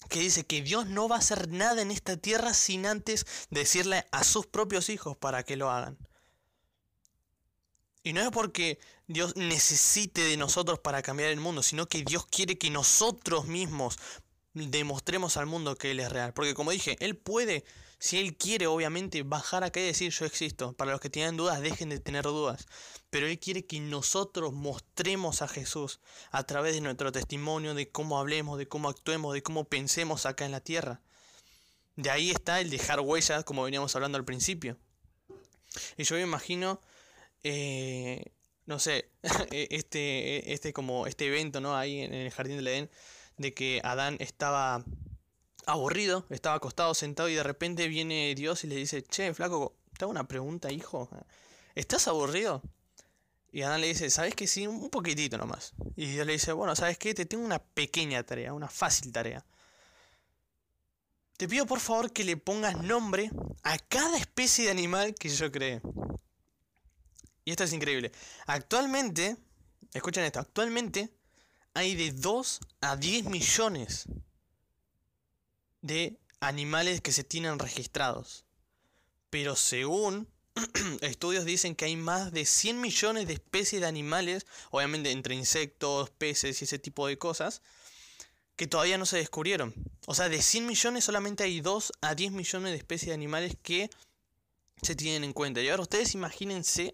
que 0.08 0.20
dice 0.20 0.44
que 0.44 0.62
Dios 0.62 0.86
no 0.86 1.08
va 1.08 1.16
a 1.16 1.20
hacer 1.20 1.48
nada 1.48 1.82
en 1.82 1.90
esta 1.90 2.16
tierra 2.16 2.54
sin 2.54 2.86
antes 2.86 3.26
decirle 3.50 4.06
a 4.10 4.24
sus 4.24 4.46
propios 4.46 4.88
hijos 4.88 5.16
para 5.16 5.42
que 5.42 5.56
lo 5.56 5.70
hagan. 5.70 5.98
Y 8.02 8.12
no 8.12 8.22
es 8.22 8.30
porque 8.30 8.78
Dios 9.06 9.36
necesite 9.36 10.22
de 10.22 10.36
nosotros 10.36 10.78
para 10.78 11.02
cambiar 11.02 11.30
el 11.30 11.40
mundo, 11.40 11.62
sino 11.62 11.86
que 11.86 12.02
Dios 12.02 12.26
quiere 12.26 12.56
que 12.56 12.70
nosotros 12.70 13.46
mismos 13.46 13.98
demostremos 14.54 15.36
al 15.36 15.46
mundo 15.46 15.76
que 15.76 15.90
Él 15.90 16.00
es 16.00 16.10
real. 16.10 16.32
Porque 16.32 16.54
como 16.54 16.70
dije, 16.70 16.96
Él 17.00 17.16
puede, 17.16 17.64
si 18.00 18.18
Él 18.18 18.36
quiere, 18.36 18.66
obviamente, 18.66 19.22
bajar 19.22 19.62
acá 19.62 19.78
y 19.78 19.84
decir 19.84 20.10
yo 20.10 20.24
existo. 20.26 20.72
Para 20.72 20.90
los 20.90 21.00
que 21.00 21.10
tienen 21.10 21.36
dudas, 21.36 21.60
dejen 21.60 21.90
de 21.90 22.00
tener 22.00 22.24
dudas 22.24 22.66
pero 23.10 23.26
Él 23.26 23.38
quiere 23.38 23.66
que 23.66 23.80
nosotros 23.80 24.52
mostremos 24.52 25.42
a 25.42 25.48
Jesús 25.48 26.00
a 26.30 26.44
través 26.44 26.74
de 26.74 26.80
nuestro 26.80 27.12
testimonio, 27.12 27.74
de 27.74 27.90
cómo 27.90 28.18
hablemos, 28.18 28.56
de 28.56 28.68
cómo 28.68 28.88
actuemos, 28.88 29.34
de 29.34 29.42
cómo 29.42 29.64
pensemos 29.64 30.26
acá 30.26 30.46
en 30.46 30.52
la 30.52 30.60
tierra. 30.60 31.00
De 31.96 32.08
ahí 32.10 32.30
está 32.30 32.60
el 32.60 32.70
dejar 32.70 33.00
huellas, 33.00 33.44
como 33.44 33.64
veníamos 33.64 33.94
hablando 33.96 34.16
al 34.16 34.24
principio. 34.24 34.78
Y 35.96 36.04
yo 36.04 36.14
me 36.16 36.22
imagino, 36.22 36.80
eh, 37.42 38.32
no 38.64 38.78
sé, 38.78 39.10
este, 39.50 40.52
este, 40.52 40.72
como 40.72 41.08
este 41.08 41.26
evento, 41.26 41.60
¿no? 41.60 41.76
Ahí 41.76 42.00
en 42.00 42.14
el 42.14 42.30
jardín 42.30 42.56
del 42.56 42.68
Edén, 42.68 42.90
de 43.38 43.52
que 43.54 43.80
Adán 43.82 44.16
estaba 44.20 44.84
aburrido, 45.72 46.26
estaba 46.30 46.56
acostado, 46.56 46.94
sentado 46.94 47.28
y 47.28 47.34
de 47.34 47.42
repente 47.42 47.88
viene 47.88 48.34
Dios 48.34 48.64
y 48.64 48.66
le 48.66 48.76
dice, 48.76 49.02
che, 49.02 49.32
flaco, 49.34 49.76
te 49.96 50.04
hago 50.04 50.10
una 50.10 50.26
pregunta, 50.26 50.70
hijo. 50.70 51.08
¿Estás 51.74 52.08
aburrido? 52.08 52.62
Y 53.52 53.62
Adán 53.62 53.80
le 53.80 53.88
dice, 53.88 54.10
¿sabes 54.10 54.34
que 54.34 54.46
sí? 54.46 54.66
Un 54.66 54.90
poquitito 54.90 55.36
nomás. 55.36 55.72
Y 55.96 56.06
Dios 56.06 56.26
le 56.26 56.34
dice, 56.34 56.52
bueno, 56.52 56.76
¿sabes 56.76 56.98
qué? 56.98 57.14
Te 57.14 57.26
tengo 57.26 57.44
una 57.44 57.58
pequeña 57.58 58.22
tarea, 58.22 58.52
una 58.52 58.68
fácil 58.68 59.12
tarea. 59.12 59.44
Te 61.36 61.48
pido 61.48 61.66
por 61.66 61.80
favor 61.80 62.12
que 62.12 62.22
le 62.22 62.36
pongas 62.36 62.76
nombre 62.82 63.30
a 63.62 63.78
cada 63.78 64.18
especie 64.18 64.66
de 64.66 64.70
animal 64.70 65.14
que 65.14 65.30
yo 65.30 65.50
creé. 65.50 65.80
Y 67.44 67.50
esto 67.50 67.64
es 67.64 67.72
increíble. 67.72 68.12
Actualmente, 68.46 69.36
escuchen 69.94 70.24
esto, 70.24 70.38
actualmente 70.38 71.10
hay 71.74 71.94
de 71.94 72.12
2 72.12 72.60
a 72.82 72.96
10 72.96 73.24
millones 73.24 74.06
de 75.82 76.18
animales 76.40 77.00
que 77.00 77.12
se 77.12 77.24
tienen 77.24 77.58
registrados. 77.58 78.44
Pero 79.30 79.56
según 79.56 80.28
estudios 81.00 81.44
dicen 81.44 81.74
que 81.74 81.84
hay 81.84 81.96
más 81.96 82.32
de 82.32 82.44
100 82.44 82.80
millones 82.80 83.26
de 83.26 83.34
especies 83.34 83.80
de 83.80 83.88
animales, 83.88 84.46
obviamente 84.70 85.10
entre 85.10 85.34
insectos, 85.34 86.10
peces 86.10 86.60
y 86.60 86.64
ese 86.64 86.78
tipo 86.78 87.06
de 87.06 87.18
cosas, 87.18 87.62
que 88.56 88.66
todavía 88.66 88.98
no 88.98 89.06
se 89.06 89.16
descubrieron. 89.16 89.74
O 90.06 90.14
sea, 90.14 90.28
de 90.28 90.42
100 90.42 90.66
millones 90.66 91.04
solamente 91.04 91.44
hay 91.44 91.60
2 91.60 91.92
a 92.02 92.14
10 92.14 92.32
millones 92.32 92.72
de 92.72 92.78
especies 92.78 93.08
de 93.08 93.14
animales 93.14 93.56
que 93.62 93.88
se 94.82 94.94
tienen 94.94 95.24
en 95.24 95.32
cuenta. 95.32 95.62
Y 95.62 95.68
ahora 95.68 95.82
ustedes 95.82 96.14
imagínense 96.14 96.92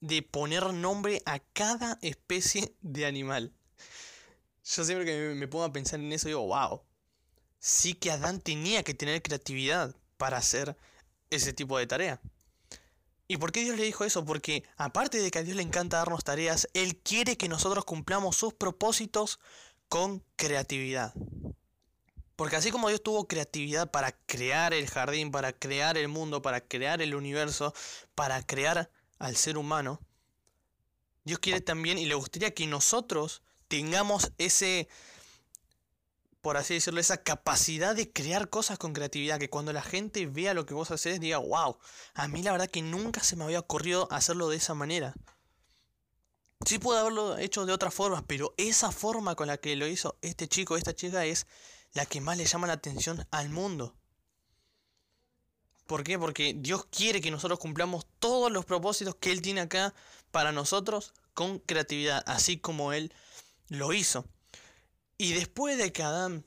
de 0.00 0.22
poner 0.22 0.72
nombre 0.72 1.22
a 1.24 1.38
cada 1.38 1.98
especie 2.02 2.74
de 2.82 3.06
animal. 3.06 3.52
Yo 4.64 4.84
siempre 4.84 5.06
que 5.06 5.34
me 5.34 5.48
pongo 5.48 5.64
a 5.64 5.72
pensar 5.72 5.98
en 5.98 6.12
eso 6.12 6.28
digo, 6.28 6.46
wow, 6.46 6.82
sí 7.64 7.94
que 7.94 8.10
Adán 8.10 8.42
tenía 8.42 8.82
que 8.82 8.92
tener 8.92 9.22
creatividad 9.22 9.96
para 10.18 10.36
hacer 10.36 10.76
ese 11.30 11.54
tipo 11.54 11.78
de 11.78 11.86
tarea. 11.86 12.20
¿Y 13.26 13.38
por 13.38 13.52
qué 13.52 13.60
Dios 13.64 13.78
le 13.78 13.84
dijo 13.84 14.04
eso? 14.04 14.22
Porque 14.26 14.64
aparte 14.76 15.18
de 15.18 15.30
que 15.30 15.38
a 15.38 15.42
Dios 15.42 15.56
le 15.56 15.62
encanta 15.62 15.96
darnos 15.96 16.24
tareas, 16.24 16.68
Él 16.74 16.98
quiere 16.98 17.38
que 17.38 17.48
nosotros 17.48 17.86
cumplamos 17.86 18.36
sus 18.36 18.52
propósitos 18.52 19.40
con 19.88 20.22
creatividad. 20.36 21.14
Porque 22.36 22.56
así 22.56 22.70
como 22.70 22.90
Dios 22.90 23.02
tuvo 23.02 23.26
creatividad 23.26 23.90
para 23.90 24.12
crear 24.12 24.74
el 24.74 24.86
jardín, 24.90 25.30
para 25.30 25.54
crear 25.54 25.96
el 25.96 26.08
mundo, 26.08 26.42
para 26.42 26.60
crear 26.60 27.00
el 27.00 27.14
universo, 27.14 27.72
para 28.14 28.42
crear 28.42 28.90
al 29.18 29.36
ser 29.36 29.56
humano, 29.56 30.02
Dios 31.24 31.38
quiere 31.38 31.62
también 31.62 31.96
y 31.96 32.04
le 32.04 32.14
gustaría 32.14 32.52
que 32.52 32.66
nosotros 32.66 33.40
tengamos 33.68 34.32
ese, 34.36 34.86
por 36.44 36.58
así 36.58 36.74
decirlo, 36.74 37.00
esa 37.00 37.22
capacidad 37.22 37.96
de 37.96 38.12
crear 38.12 38.50
cosas 38.50 38.76
con 38.76 38.92
creatividad, 38.92 39.38
que 39.40 39.48
cuando 39.48 39.72
la 39.72 39.80
gente 39.80 40.26
vea 40.26 40.52
lo 40.52 40.66
que 40.66 40.74
vos 40.74 40.90
haces 40.90 41.18
diga, 41.18 41.38
wow, 41.38 41.78
a 42.12 42.28
mí 42.28 42.42
la 42.42 42.52
verdad 42.52 42.68
que 42.68 42.82
nunca 42.82 43.22
se 43.22 43.34
me 43.34 43.44
había 43.44 43.60
ocurrido 43.60 44.06
hacerlo 44.12 44.50
de 44.50 44.58
esa 44.58 44.74
manera. 44.74 45.14
Sí 46.66 46.78
pude 46.78 46.98
haberlo 46.98 47.38
hecho 47.38 47.64
de 47.64 47.72
otras 47.72 47.94
formas, 47.94 48.24
pero 48.26 48.52
esa 48.58 48.92
forma 48.92 49.36
con 49.36 49.46
la 49.46 49.56
que 49.56 49.74
lo 49.74 49.86
hizo 49.86 50.18
este 50.20 50.46
chico, 50.46 50.76
esta 50.76 50.94
chica 50.94 51.24
es 51.24 51.46
la 51.94 52.04
que 52.04 52.20
más 52.20 52.36
le 52.36 52.44
llama 52.44 52.66
la 52.66 52.74
atención 52.74 53.26
al 53.30 53.48
mundo. 53.48 53.96
¿Por 55.86 56.04
qué? 56.04 56.18
Porque 56.18 56.54
Dios 56.54 56.84
quiere 56.90 57.22
que 57.22 57.30
nosotros 57.30 57.58
cumplamos 57.58 58.06
todos 58.18 58.52
los 58.52 58.66
propósitos 58.66 59.14
que 59.14 59.32
Él 59.32 59.40
tiene 59.40 59.62
acá 59.62 59.94
para 60.30 60.52
nosotros 60.52 61.14
con 61.32 61.58
creatividad, 61.58 62.22
así 62.26 62.58
como 62.58 62.92
Él 62.92 63.14
lo 63.68 63.94
hizo. 63.94 64.26
Y 65.16 65.32
después 65.32 65.78
de 65.78 65.92
que 65.92 66.02
Adán 66.02 66.44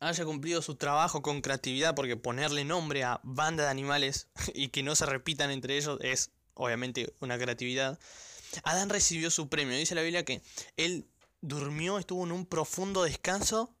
haya 0.00 0.24
cumplido 0.24 0.62
su 0.62 0.76
trabajo 0.76 1.22
con 1.22 1.42
creatividad, 1.42 1.94
porque 1.94 2.16
ponerle 2.16 2.64
nombre 2.64 3.04
a 3.04 3.20
banda 3.22 3.64
de 3.64 3.70
animales 3.70 4.28
y 4.54 4.68
que 4.68 4.82
no 4.82 4.94
se 4.96 5.06
repitan 5.06 5.50
entre 5.50 5.76
ellos 5.76 5.98
es 6.02 6.30
obviamente 6.54 7.14
una 7.20 7.38
creatividad, 7.38 7.98
Adán 8.64 8.90
recibió 8.90 9.30
su 9.30 9.48
premio. 9.48 9.76
Dice 9.76 9.94
la 9.94 10.02
Biblia 10.02 10.24
que 10.24 10.42
él 10.76 11.06
durmió, 11.40 11.98
estuvo 11.98 12.24
en 12.24 12.32
un 12.32 12.46
profundo 12.46 13.02
descanso. 13.02 13.74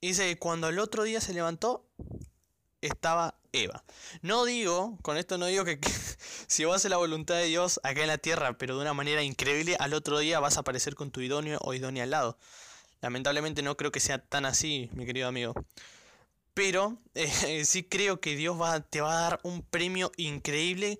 Dice 0.00 0.28
que 0.28 0.38
cuando 0.38 0.68
el 0.68 0.78
otro 0.78 1.02
día 1.02 1.20
se 1.20 1.32
levantó, 1.32 1.86
estaba 2.80 3.38
Eva. 3.52 3.84
No 4.22 4.44
digo, 4.44 4.98
con 5.02 5.16
esto 5.16 5.38
no 5.38 5.46
digo 5.46 5.64
que, 5.64 5.80
si 6.46 6.64
vos 6.64 6.76
haces 6.76 6.90
la 6.90 6.98
voluntad 6.98 7.36
de 7.36 7.46
Dios 7.46 7.80
acá 7.82 8.02
en 8.02 8.08
la 8.08 8.18
tierra, 8.18 8.56
pero 8.58 8.76
de 8.76 8.82
una 8.82 8.94
manera 8.94 9.22
increíble, 9.22 9.76
al 9.80 9.94
otro 9.94 10.18
día 10.18 10.40
vas 10.40 10.56
a 10.56 10.60
aparecer 10.60 10.94
con 10.94 11.10
tu 11.10 11.20
idóneo 11.20 11.58
o 11.62 11.74
idónea 11.74 12.04
al 12.04 12.10
lado. 12.10 12.38
Lamentablemente 13.00 13.62
no 13.62 13.76
creo 13.76 13.92
que 13.92 14.00
sea 14.00 14.18
tan 14.18 14.46
así, 14.46 14.90
mi 14.94 15.06
querido 15.06 15.28
amigo. 15.28 15.54
Pero 16.54 16.98
eh, 17.14 17.64
sí 17.64 17.84
creo 17.84 18.20
que 18.20 18.36
Dios 18.36 18.60
va, 18.60 18.80
te 18.80 19.00
va 19.00 19.18
a 19.18 19.20
dar 19.22 19.40
un 19.42 19.62
premio 19.62 20.12
increíble 20.16 20.98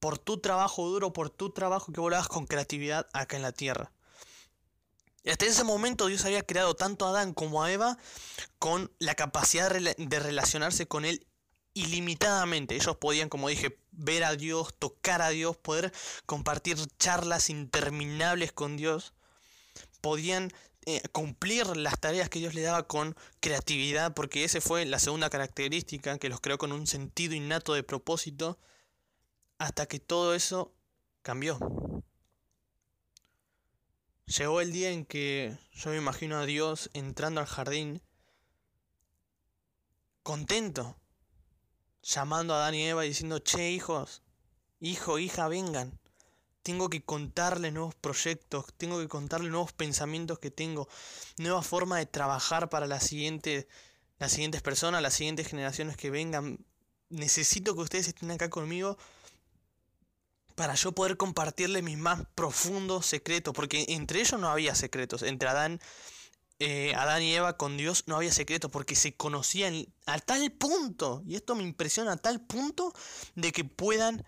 por 0.00 0.18
tu 0.18 0.38
trabajo 0.38 0.86
duro, 0.86 1.12
por 1.12 1.30
tu 1.30 1.50
trabajo 1.50 1.92
que 1.92 2.00
vos 2.00 2.28
con 2.28 2.46
creatividad 2.46 3.08
acá 3.12 3.36
en 3.36 3.42
la 3.42 3.52
tierra. 3.52 3.90
Y 5.22 5.30
hasta 5.30 5.46
ese 5.46 5.64
momento 5.64 6.08
Dios 6.08 6.24
había 6.26 6.42
creado 6.42 6.74
tanto 6.74 7.06
a 7.06 7.08
Adán 7.08 7.32
como 7.32 7.62
a 7.62 7.72
Eva 7.72 7.96
con 8.58 8.92
la 8.98 9.14
capacidad 9.14 9.72
de 9.72 10.18
relacionarse 10.20 10.86
con 10.86 11.06
Él 11.06 11.26
ilimitadamente. 11.72 12.74
Ellos 12.74 12.96
podían, 12.96 13.30
como 13.30 13.48
dije, 13.48 13.78
ver 13.92 14.24
a 14.24 14.36
Dios, 14.36 14.74
tocar 14.78 15.22
a 15.22 15.30
Dios, 15.30 15.56
poder 15.56 15.92
compartir 16.26 16.76
charlas 16.98 17.48
interminables 17.48 18.52
con 18.52 18.76
Dios. 18.76 19.14
Podían 20.04 20.52
eh, 20.84 21.00
cumplir 21.12 21.78
las 21.78 21.98
tareas 21.98 22.28
que 22.28 22.38
Dios 22.38 22.52
le 22.52 22.60
daba 22.60 22.86
con 22.86 23.16
creatividad, 23.40 24.12
porque 24.12 24.44
esa 24.44 24.60
fue 24.60 24.84
la 24.84 24.98
segunda 24.98 25.30
característica 25.30 26.18
que 26.18 26.28
los 26.28 26.42
creó 26.42 26.58
con 26.58 26.72
un 26.72 26.86
sentido 26.86 27.34
innato 27.34 27.72
de 27.72 27.84
propósito, 27.84 28.58
hasta 29.56 29.86
que 29.86 30.00
todo 30.00 30.34
eso 30.34 30.74
cambió. 31.22 31.58
Llegó 34.26 34.60
el 34.60 34.72
día 34.72 34.90
en 34.90 35.06
que 35.06 35.56
yo 35.72 35.88
me 35.88 35.96
imagino 35.96 36.36
a 36.36 36.44
Dios 36.44 36.90
entrando 36.92 37.40
al 37.40 37.46
jardín, 37.46 38.02
contento, 40.22 40.98
llamando 42.02 42.52
a 42.52 42.58
Adán 42.58 42.74
y 42.74 42.82
Eva 42.84 43.06
y 43.06 43.08
diciendo, 43.08 43.38
che 43.38 43.70
hijos, 43.70 44.22
hijo, 44.80 45.18
hija, 45.18 45.48
vengan. 45.48 45.98
Tengo 46.64 46.90
que 46.90 47.04
contarle 47.04 47.70
nuevos 47.70 47.94
proyectos, 47.94 48.64
tengo 48.76 48.98
que 48.98 49.06
contarle 49.06 49.50
nuevos 49.50 49.72
pensamientos 49.72 50.40
que 50.40 50.50
tengo, 50.50 50.88
nueva 51.38 51.62
forma 51.62 51.98
de 51.98 52.06
trabajar 52.06 52.70
para 52.70 52.88
la 52.88 52.98
siguiente, 52.98 53.68
las 54.18 54.32
siguientes 54.32 54.62
personas, 54.62 55.02
las 55.02 55.14
siguientes 55.14 55.46
generaciones 55.46 55.96
que 55.96 56.10
vengan. 56.10 56.58
Necesito 57.10 57.76
que 57.76 57.82
ustedes 57.82 58.08
estén 58.08 58.32
acá 58.32 58.50
conmigo 58.50 58.98
para 60.54 60.74
yo 60.74 60.92
poder 60.92 61.16
compartirle 61.16 61.82
mis 61.82 61.98
más 61.98 62.24
profundos 62.34 63.06
secretos, 63.06 63.52
porque 63.54 63.84
entre 63.88 64.20
ellos 64.20 64.40
no 64.40 64.48
había 64.48 64.74
secretos, 64.74 65.22
entre 65.22 65.48
Adán, 65.48 65.80
eh, 66.60 66.94
Adán 66.94 67.22
y 67.22 67.34
Eva 67.34 67.56
con 67.56 67.76
Dios 67.76 68.04
no 68.06 68.16
había 68.16 68.32
secretos, 68.32 68.70
porque 68.70 68.94
se 68.94 69.14
conocían 69.14 69.86
a 70.06 70.18
tal 70.18 70.50
punto, 70.52 71.22
y 71.26 71.34
esto 71.34 71.54
me 71.54 71.62
impresiona 71.64 72.12
a 72.12 72.16
tal 72.16 72.40
punto, 72.40 72.94
de 73.34 73.52
que 73.52 73.64
puedan 73.64 74.24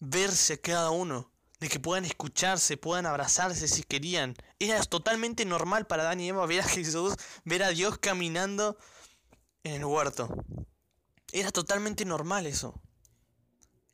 verse 0.00 0.60
cada 0.60 0.90
uno, 0.90 1.29
de 1.60 1.68
que 1.68 1.78
puedan 1.78 2.04
escucharse, 2.04 2.76
puedan 2.76 3.06
abrazarse 3.06 3.68
si 3.68 3.82
querían. 3.82 4.34
Era 4.58 4.82
totalmente 4.82 5.44
normal 5.44 5.86
para 5.86 6.02
Adán 6.02 6.20
y 6.20 6.28
Eva 6.28 6.46
ver 6.46 6.60
a 6.60 6.64
Jesús, 6.68 7.14
ver 7.44 7.62
a 7.62 7.68
Dios 7.68 7.98
caminando 7.98 8.76
en 9.62 9.74
el 9.74 9.84
huerto. 9.84 10.44
Era 11.32 11.50
totalmente 11.50 12.04
normal 12.04 12.46
eso 12.46 12.80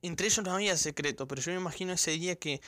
entre 0.07 0.27
ellos 0.27 0.45
no 0.45 0.53
había 0.53 0.77
secreto, 0.77 1.27
pero 1.27 1.43
yo 1.43 1.53
me 1.53 1.59
imagino 1.59 1.93
ese 1.93 2.13
día 2.13 2.37
que 2.37 2.61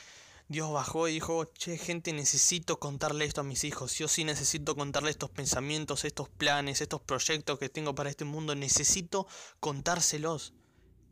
Dios 0.47 0.71
bajó 0.71 1.07
y 1.07 1.13
dijo, 1.13 1.45
che 1.45 1.77
gente, 1.77 2.11
necesito 2.11 2.79
contarle 2.79 3.25
esto 3.25 3.41
a 3.41 3.43
mis 3.43 3.63
hijos, 3.63 3.97
yo 3.97 4.07
sí 4.07 4.23
necesito 4.23 4.75
contarle 4.75 5.11
estos 5.11 5.29
pensamientos, 5.29 6.05
estos 6.05 6.29
planes, 6.29 6.81
estos 6.81 7.01
proyectos 7.01 7.59
que 7.59 7.69
tengo 7.69 7.93
para 7.93 8.09
este 8.09 8.25
mundo, 8.25 8.55
necesito 8.55 9.27
contárselos. 9.59 10.53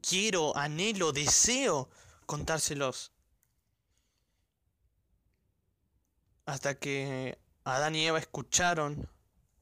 Quiero, 0.01 0.55
anhelo, 0.57 1.11
deseo 1.11 1.89
contárselos. 2.25 3.11
Hasta 6.47 6.75
que 6.79 7.37
Adán 7.65 7.93
y 7.95 8.07
Eva 8.07 8.19
escucharon 8.19 9.09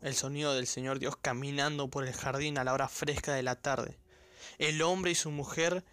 el 0.02 0.14
sonido 0.14 0.54
del 0.54 0.68
Señor 0.68 1.00
Dios 1.00 1.18
caminando 1.18 1.90
por 1.90 2.06
el 2.06 2.14
jardín 2.14 2.60
a 2.60 2.64
la 2.64 2.74
hora 2.74 2.88
fresca 2.88 3.34
de 3.34 3.42
la 3.42 3.56
tarde. 3.56 3.98
El 4.60 4.84
hombre 4.84 5.10
y 5.10 5.16
su 5.16 5.32
mujer 5.32 5.84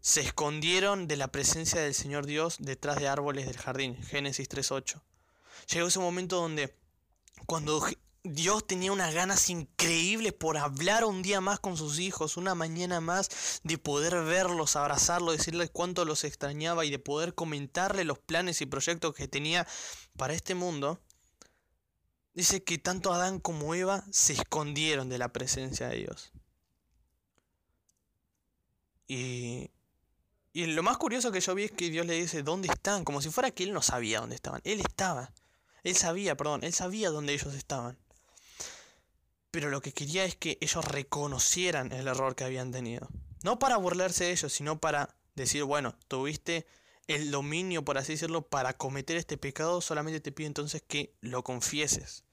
se 0.00 0.22
escondieron 0.22 1.06
de 1.06 1.18
la 1.18 1.28
presencia 1.28 1.82
del 1.82 1.92
Señor 1.92 2.24
Dios 2.24 2.56
detrás 2.58 2.98
de 2.98 3.08
árboles 3.08 3.46
del 3.46 3.58
jardín. 3.58 4.02
Génesis 4.02 4.48
3.8. 4.48 5.02
Llegó 5.74 5.88
ese 5.88 5.98
momento 5.98 6.36
donde 6.36 6.74
cuando 7.44 7.86
Dios 8.22 8.66
tenía 8.66 8.92
unas 8.92 9.14
ganas 9.14 9.48
increíbles 9.48 10.34
por 10.34 10.58
hablar 10.58 11.06
un 11.06 11.22
día 11.22 11.40
más 11.40 11.58
con 11.58 11.78
sus 11.78 11.98
hijos, 11.98 12.36
una 12.36 12.54
mañana 12.54 13.00
más 13.00 13.60
de 13.64 13.78
poder 13.78 14.24
verlos, 14.24 14.76
abrazarlos, 14.76 15.38
decirles 15.38 15.70
cuánto 15.70 16.04
los 16.04 16.24
extrañaba 16.24 16.84
y 16.84 16.90
de 16.90 16.98
poder 16.98 17.34
comentarle 17.34 18.04
los 18.04 18.18
planes 18.18 18.60
y 18.60 18.66
proyectos 18.66 19.14
que 19.14 19.26
tenía 19.26 19.66
para 20.20 20.34
este 20.34 20.54
mundo. 20.54 21.00
Dice 22.34 22.62
que 22.62 22.76
tanto 22.76 23.10
Adán 23.10 23.40
como 23.40 23.74
Eva 23.74 24.04
se 24.10 24.34
escondieron 24.34 25.08
de 25.08 25.16
la 25.16 25.32
presencia 25.32 25.88
de 25.88 25.96
Dios. 25.96 26.30
Y 29.08 29.70
y 30.52 30.66
lo 30.66 30.82
más 30.82 30.98
curioso 30.98 31.32
que 31.32 31.40
yo 31.40 31.54
vi 31.54 31.64
es 31.64 31.70
que 31.70 31.88
Dios 31.88 32.04
le 32.04 32.20
dice, 32.20 32.42
¿dónde 32.42 32.68
están? 32.68 33.02
Como 33.02 33.22
si 33.22 33.30
fuera 33.30 33.50
que 33.50 33.62
Él 33.62 33.72
no 33.72 33.80
sabía 33.80 34.20
dónde 34.20 34.34
estaban. 34.34 34.60
Él 34.64 34.80
estaba. 34.80 35.32
Él 35.84 35.96
sabía, 35.96 36.36
perdón, 36.36 36.64
Él 36.64 36.74
sabía 36.74 37.08
dónde 37.08 37.32
ellos 37.32 37.54
estaban. 37.54 37.96
Pero 39.50 39.70
lo 39.70 39.80
que 39.80 39.94
quería 39.94 40.24
es 40.26 40.36
que 40.36 40.58
ellos 40.60 40.84
reconocieran 40.84 41.92
el 41.92 42.08
error 42.08 42.34
que 42.34 42.44
habían 42.44 42.72
tenido. 42.72 43.08
No 43.42 43.58
para 43.58 43.78
burlarse 43.78 44.24
de 44.24 44.32
ellos, 44.32 44.52
sino 44.52 44.80
para 44.80 45.16
decir, 45.34 45.64
bueno, 45.64 45.94
tuviste 46.08 46.66
el 47.10 47.32
dominio, 47.32 47.84
por 47.84 47.98
así 47.98 48.12
decirlo, 48.12 48.42
para 48.42 48.74
cometer 48.74 49.16
este 49.16 49.36
pecado, 49.36 49.80
solamente 49.80 50.20
te 50.20 50.30
pido 50.30 50.46
entonces 50.46 50.80
que 50.86 51.12
lo 51.20 51.42
confieses. 51.42 52.24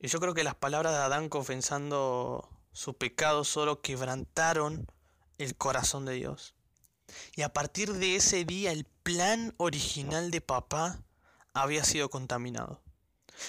Y 0.00 0.06
yo 0.06 0.20
creo 0.20 0.32
que 0.32 0.44
las 0.44 0.54
palabras 0.54 0.92
de 0.92 1.00
Adán 1.00 1.28
confesando 1.28 2.48
su 2.72 2.96
pecado 2.96 3.42
solo 3.42 3.80
quebrantaron 3.80 4.86
el 5.38 5.56
corazón 5.56 6.04
de 6.04 6.14
Dios. 6.14 6.54
Y 7.34 7.42
a 7.42 7.52
partir 7.52 7.92
de 7.94 8.14
ese 8.14 8.44
día 8.44 8.70
el 8.70 8.84
plan 8.84 9.54
original 9.56 10.30
de 10.30 10.40
papá 10.40 11.02
había 11.54 11.82
sido 11.82 12.10
contaminado. 12.10 12.80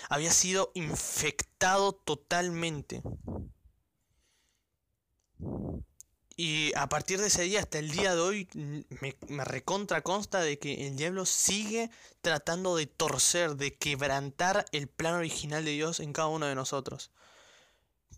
Había 0.09 0.31
sido 0.31 0.71
infectado 0.73 1.93
totalmente. 1.93 3.03
Y 6.41 6.71
a 6.77 6.87
partir 6.87 7.19
de 7.19 7.27
ese 7.27 7.41
día 7.41 7.59
hasta 7.59 7.79
el 7.79 7.91
día 7.91 8.15
de 8.15 8.21
hoy 8.21 8.47
me, 8.53 9.43
recontra 9.43 10.03
consta 10.03 10.39
de 10.39 10.57
que 10.57 10.87
el 10.87 10.95
diablo 10.95 11.25
sigue 11.25 11.91
tratando 12.21 12.77
de 12.77 12.87
torcer, 12.87 13.57
de 13.57 13.75
quebrantar 13.75 14.63
el 14.71 14.87
plan 14.87 15.15
original 15.15 15.65
de 15.65 15.71
Dios 15.71 15.99
en 15.99 16.13
cada 16.13 16.29
uno 16.29 16.45
de 16.45 16.55
nosotros 16.55 17.11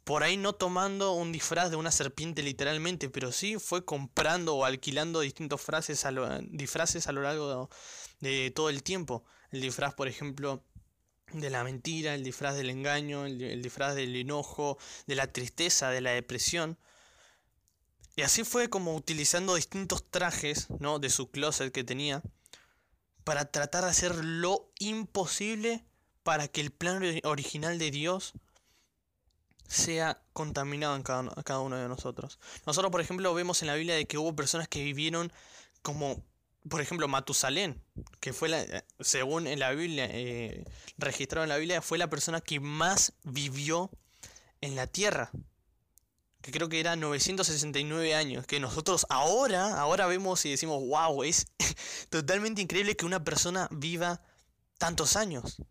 por 0.03 0.21
ahí 0.21 0.37
no 0.37 0.53
tomando 0.53 1.13
un 1.13 1.31
disfraz 1.31 1.71
de 1.71 1.77
una 1.77 1.89
serpiente 1.91 2.43
literalmente, 2.43 3.09
pero 3.09 3.31
sí 3.31 3.57
fue 3.57 3.85
comprando 3.85 4.55
o 4.55 4.65
alquilando 4.65 5.21
distintos 5.21 5.61
frases 5.61 6.05
a 6.05 6.11
lo, 6.11 6.27
disfraces 6.41 7.07
a 7.07 7.11
lo 7.11 7.21
largo 7.21 7.69
de, 8.19 8.51
todo 8.51 8.69
el 8.69 8.83
tiempo. 8.83 9.23
El 9.51 9.61
disfraz, 9.61 9.93
por 9.93 10.07
ejemplo, 10.07 10.63
de 11.33 11.49
la 11.49 11.63
mentira, 11.63 12.13
el 12.13 12.23
disfraz 12.23 12.55
del 12.55 12.69
engaño, 12.69 13.25
el, 13.25 13.61
disfraz 13.61 13.95
del 13.95 14.15
enojo, 14.15 14.77
de 15.07 15.15
la 15.15 15.27
tristeza, 15.27 15.89
de 15.89 16.01
la 16.01 16.11
depresión. 16.11 16.77
Y 18.15 18.23
así 18.23 18.43
fue 18.43 18.69
como 18.69 18.95
utilizando 18.95 19.55
distintos 19.55 20.09
trajes 20.09 20.67
¿no? 20.79 20.99
de 20.99 21.09
su 21.09 21.31
closet 21.31 21.71
que 21.71 21.83
tenía 21.83 22.21
para 23.23 23.45
tratar 23.45 23.83
de 23.83 23.91
hacer 23.91 24.15
lo 24.15 24.71
imposible 24.79 25.85
para 26.23 26.47
que 26.47 26.61
el 26.61 26.71
plan 26.71 27.01
original 27.23 27.79
de 27.79 27.91
Dios 27.91 28.33
sea 29.67 30.21
contaminado 30.33 30.95
en 30.95 31.03
cada, 31.03 31.29
cada, 31.43 31.61
uno 31.61 31.77
de 31.77 31.87
nosotros. 31.87 32.39
Nosotros, 32.65 32.91
por 32.91 32.99
ejemplo, 32.99 33.33
vemos 33.33 33.61
en 33.61 33.67
la 33.67 33.75
Biblia 33.75 33.95
de 33.95 34.05
que 34.05 34.17
hubo 34.17 34.35
personas 34.35 34.67
que 34.67 34.83
vivieron 34.83 35.31
como, 35.81 36.21
por 36.67 36.81
ejemplo, 36.81 37.07
Matusalén, 37.07 37.81
que 38.19 38.33
fue, 38.33 38.49
la, 38.49 38.83
según 38.99 39.47
en 39.47 39.59
la 39.59 39.71
Biblia, 39.71 40.07
eh, 40.09 40.65
registrado 40.97 41.43
en 41.43 41.49
la 41.49 41.57
Biblia, 41.57 41.81
fue 41.81 41.97
la 41.97 42.09
persona 42.09 42.41
que 42.41 42.59
más 42.59 43.13
vivió 43.23 43.89
en 44.59 44.75
la 44.75 44.87
tierra. 44.87 45.31
Que 46.41 46.51
creo 46.51 46.69
que 46.69 46.79
era 46.79 46.95
969 46.95 48.15
años. 48.15 48.45
Que 48.47 48.59
nosotros 48.59 49.05
ahora, 49.09 49.79
ahora 49.79 50.07
vemos 50.07 50.45
y 50.45 50.51
decimos, 50.51 50.83
wow, 50.87 51.23
es 51.23 51.47
totalmente 52.09 52.61
increíble 52.61 52.95
que 52.95 53.05
una 53.05 53.23
persona 53.23 53.67
viva 53.71 54.21
tantos 54.77 55.15
años. 55.15 55.61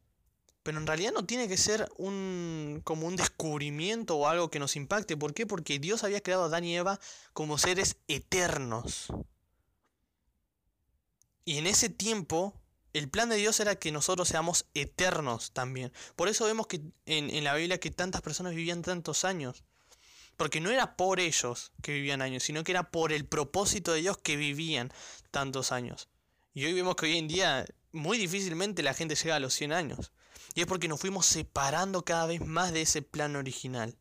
Pero 0.63 0.79
en 0.79 0.87
realidad 0.87 1.13
no 1.13 1.25
tiene 1.25 1.49
que 1.49 1.57
ser 1.57 1.91
un 1.97 2.83
como 2.85 3.07
un 3.07 3.17
descubrimiento 3.17 4.17
o 4.17 4.29
algo 4.29 4.51
que 4.51 4.59
nos 4.59 4.77
impacte. 4.77 5.17
¿Por 5.17 5.33
qué? 5.33 5.47
Porque 5.47 5.79
Dios 5.79 6.05
había 6.05 6.23
creado 6.23 6.45
a 6.45 6.47
Adán 6.47 6.65
y 6.65 6.77
Eva 6.77 7.01
como 7.33 7.59
seres 7.59 7.97
eternos. 8.09 9.07
Y 11.45 11.59
en 11.59 11.67
ese 11.67 11.89
tiempo, 11.89 12.55
el 12.93 13.09
plan 13.09 13.31
de 13.31 13.37
Dios 13.37 13.59
era 13.59 13.75
que 13.77 13.91
nosotros 13.91 14.29
seamos 14.29 14.67
eternos 14.75 15.53
también. 15.53 15.93
Por 16.15 16.29
eso 16.29 16.45
vemos 16.45 16.67
que 16.67 16.83
en, 17.07 17.31
en 17.31 17.45
la 17.45 17.55
Biblia 17.55 17.81
que 17.81 17.91
tantas 17.91 18.21
personas 18.21 18.55
vivían 18.55 18.83
tantos 18.83 19.25
años. 19.25 19.65
Porque 20.41 20.63
no 20.63 20.71
era 20.71 20.97
por 20.97 21.21
ellos 21.21 21.71
que 21.83 21.93
vivían 21.93 22.23
años, 22.23 22.45
sino 22.45 22.65
que 22.65 22.73
era 22.73 22.91
por 22.91 23.13
el 23.13 23.27
propósito 23.27 23.93
de 23.93 24.01
Dios 24.01 24.17
que 24.17 24.37
vivían 24.37 24.91
tantos 25.31 25.71
años. 25.71 26.09
Y 26.55 26.65
hoy 26.65 26.73
vemos 26.73 26.97
que 26.97 27.05
hoy 27.05 27.19
en 27.19 27.29
día 27.29 27.67
muy 27.93 28.17
difícilmente 28.17 28.83
la 28.83 28.95
gente 28.95 29.17
llega 29.17 29.37
a 29.37 29.39
los 29.39 29.53
100 29.53 29.75
años. 29.75 30.13
Y 30.55 30.63
es 30.63 30.67
porque 30.67 30.89
nos 30.89 30.99
fuimos 30.99 31.27
separando 31.27 32.07
cada 32.07 32.25
vez 32.25 32.41
más 32.41 32.73
de 32.73 32.81
ese 32.81 33.03
plan 33.03 33.37
original. 33.37 33.99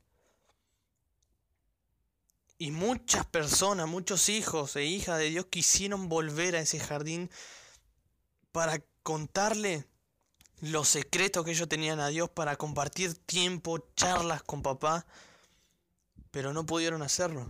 Y 2.57 2.71
muchas 2.71 3.25
personas, 3.25 3.89
muchos 3.89 4.29
hijos 4.29 4.77
e 4.77 4.85
hijas 4.85 5.19
de 5.19 5.31
Dios 5.31 5.47
quisieron 5.47 6.07
volver 6.07 6.55
a 6.55 6.61
ese 6.61 6.79
jardín 6.79 7.29
para 8.53 8.81
contarle 9.03 9.85
los 10.61 10.87
secretos 10.87 11.43
que 11.43 11.51
ellos 11.51 11.67
tenían 11.67 11.99
a 11.99 12.07
Dios, 12.07 12.29
para 12.29 12.55
compartir 12.55 13.13
tiempo, 13.25 13.89
charlas 13.97 14.41
con 14.41 14.61
papá, 14.61 15.05
pero 16.31 16.53
no 16.53 16.65
pudieron 16.65 17.01
hacerlo. 17.01 17.47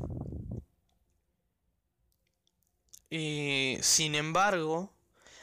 Y 3.09 3.77
sin 3.81 4.15
embargo, 4.15 4.93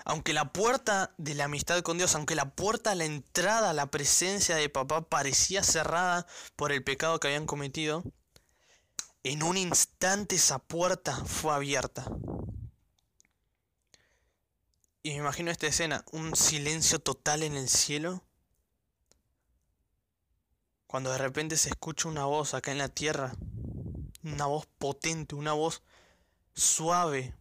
aunque 0.05 0.33
la 0.33 0.53
puerta 0.53 1.13
de 1.19 1.35
la 1.35 1.45
amistad 1.45 1.83
con 1.83 1.99
Dios, 1.99 2.15
aunque 2.15 2.37
la 2.37 2.55
puerta 2.55 2.93
a 2.93 2.95
la 2.95 3.05
entrada 3.05 3.71
a 3.71 3.75
la 3.75 3.91
presencia 3.91 4.55
de 4.55 4.69
papá 4.69 5.03
parecía 5.03 5.65
cerrada 5.65 6.27
por 6.55 6.71
el 6.71 6.85
pecado 6.85 7.19
que 7.19 7.27
habían 7.27 7.47
cometido, 7.47 8.05
en 9.25 9.43
un 9.43 9.57
instante 9.57 10.37
esa 10.37 10.61
puerta 10.61 11.17
fue 11.25 11.53
abierta. 11.53 12.07
Y 15.03 15.11
me 15.11 15.17
imagino 15.17 15.51
esta 15.51 15.67
escena, 15.67 16.05
un 16.13 16.37
silencio 16.37 17.01
total 17.01 17.43
en 17.43 17.57
el 17.57 17.69
cielo. 17.69 18.23
Cuando 20.97 21.13
de 21.13 21.19
repente 21.19 21.59
se 21.59 21.69
escucha 21.69 22.09
una 22.09 22.25
voz 22.25 22.55
acá 22.55 22.73
en 22.73 22.79
la 22.79 22.89
tierra, 22.89 23.35
una 24.25 24.47
voz 24.47 24.65
potente, 24.79 25.35
una 25.35 25.53
voz 25.53 25.83
suave, 26.55 27.35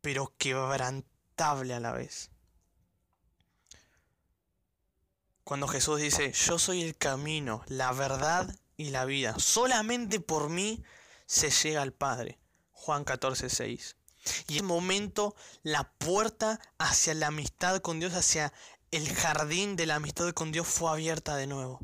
pero 0.00 0.34
quebrantada 0.36 1.60
a 1.76 1.78
la 1.78 1.92
vez. 1.92 2.32
Cuando 5.44 5.68
Jesús 5.68 6.00
dice, 6.00 6.32
yo 6.32 6.58
soy 6.58 6.82
el 6.82 6.96
camino, 6.96 7.62
la 7.68 7.92
verdad 7.92 8.52
y 8.76 8.90
la 8.90 9.04
vida, 9.04 9.38
solamente 9.38 10.18
por 10.18 10.50
mí 10.50 10.82
se 11.26 11.50
llega 11.50 11.82
al 11.82 11.92
Padre. 11.92 12.40
Juan 12.72 13.04
14, 13.04 13.48
6. 13.48 13.96
Y 14.48 14.54
en 14.54 14.56
ese 14.56 14.62
momento 14.64 15.36
la 15.62 15.92
puerta 15.98 16.58
hacia 16.78 17.14
la 17.14 17.28
amistad 17.28 17.80
con 17.80 18.00
Dios, 18.00 18.14
hacia 18.14 18.52
el 18.90 19.08
jardín 19.14 19.76
de 19.76 19.86
la 19.86 19.94
amistad 19.94 20.32
con 20.32 20.50
Dios 20.50 20.66
fue 20.66 20.90
abierta 20.90 21.36
de 21.36 21.46
nuevo. 21.46 21.78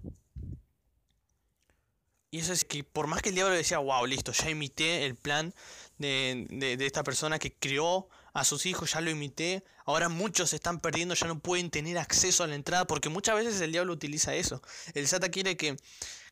Y 2.37 2.41
eso 2.41 2.53
es 2.53 2.67
que 2.67 2.85
por 2.85 3.07
más 3.07 3.23
que 3.23 3.31
el 3.31 3.35
diablo 3.35 3.55
decía, 3.55 3.79
wow, 3.79 4.05
listo, 4.05 4.31
ya 4.31 4.51
imité 4.51 5.07
el 5.07 5.15
plan 5.15 5.55
de, 5.97 6.47
de 6.51 6.85
esta 6.85 7.03
persona 7.03 7.39
que 7.39 7.55
crió 7.55 8.09
a 8.35 8.45
sus 8.45 8.67
hijos, 8.67 8.93
ya 8.93 9.01
lo 9.01 9.09
imité. 9.09 9.65
Ahora 9.87 10.11
muchos 10.11 10.51
se 10.51 10.57
están 10.57 10.79
perdiendo, 10.79 11.15
ya 11.15 11.29
no 11.29 11.39
pueden 11.39 11.71
tener 11.71 11.97
acceso 11.97 12.45
a 12.45 12.47
la 12.47 12.55
entrada, 12.55 12.87
porque 12.87 13.09
muchas 13.09 13.37
veces 13.37 13.59
el 13.63 13.73
diablo 13.73 13.95
utiliza 13.95 14.35
eso. 14.35 14.61
El 14.93 15.09
Sata 15.09 15.31
quiere 15.31 15.57
que 15.57 15.79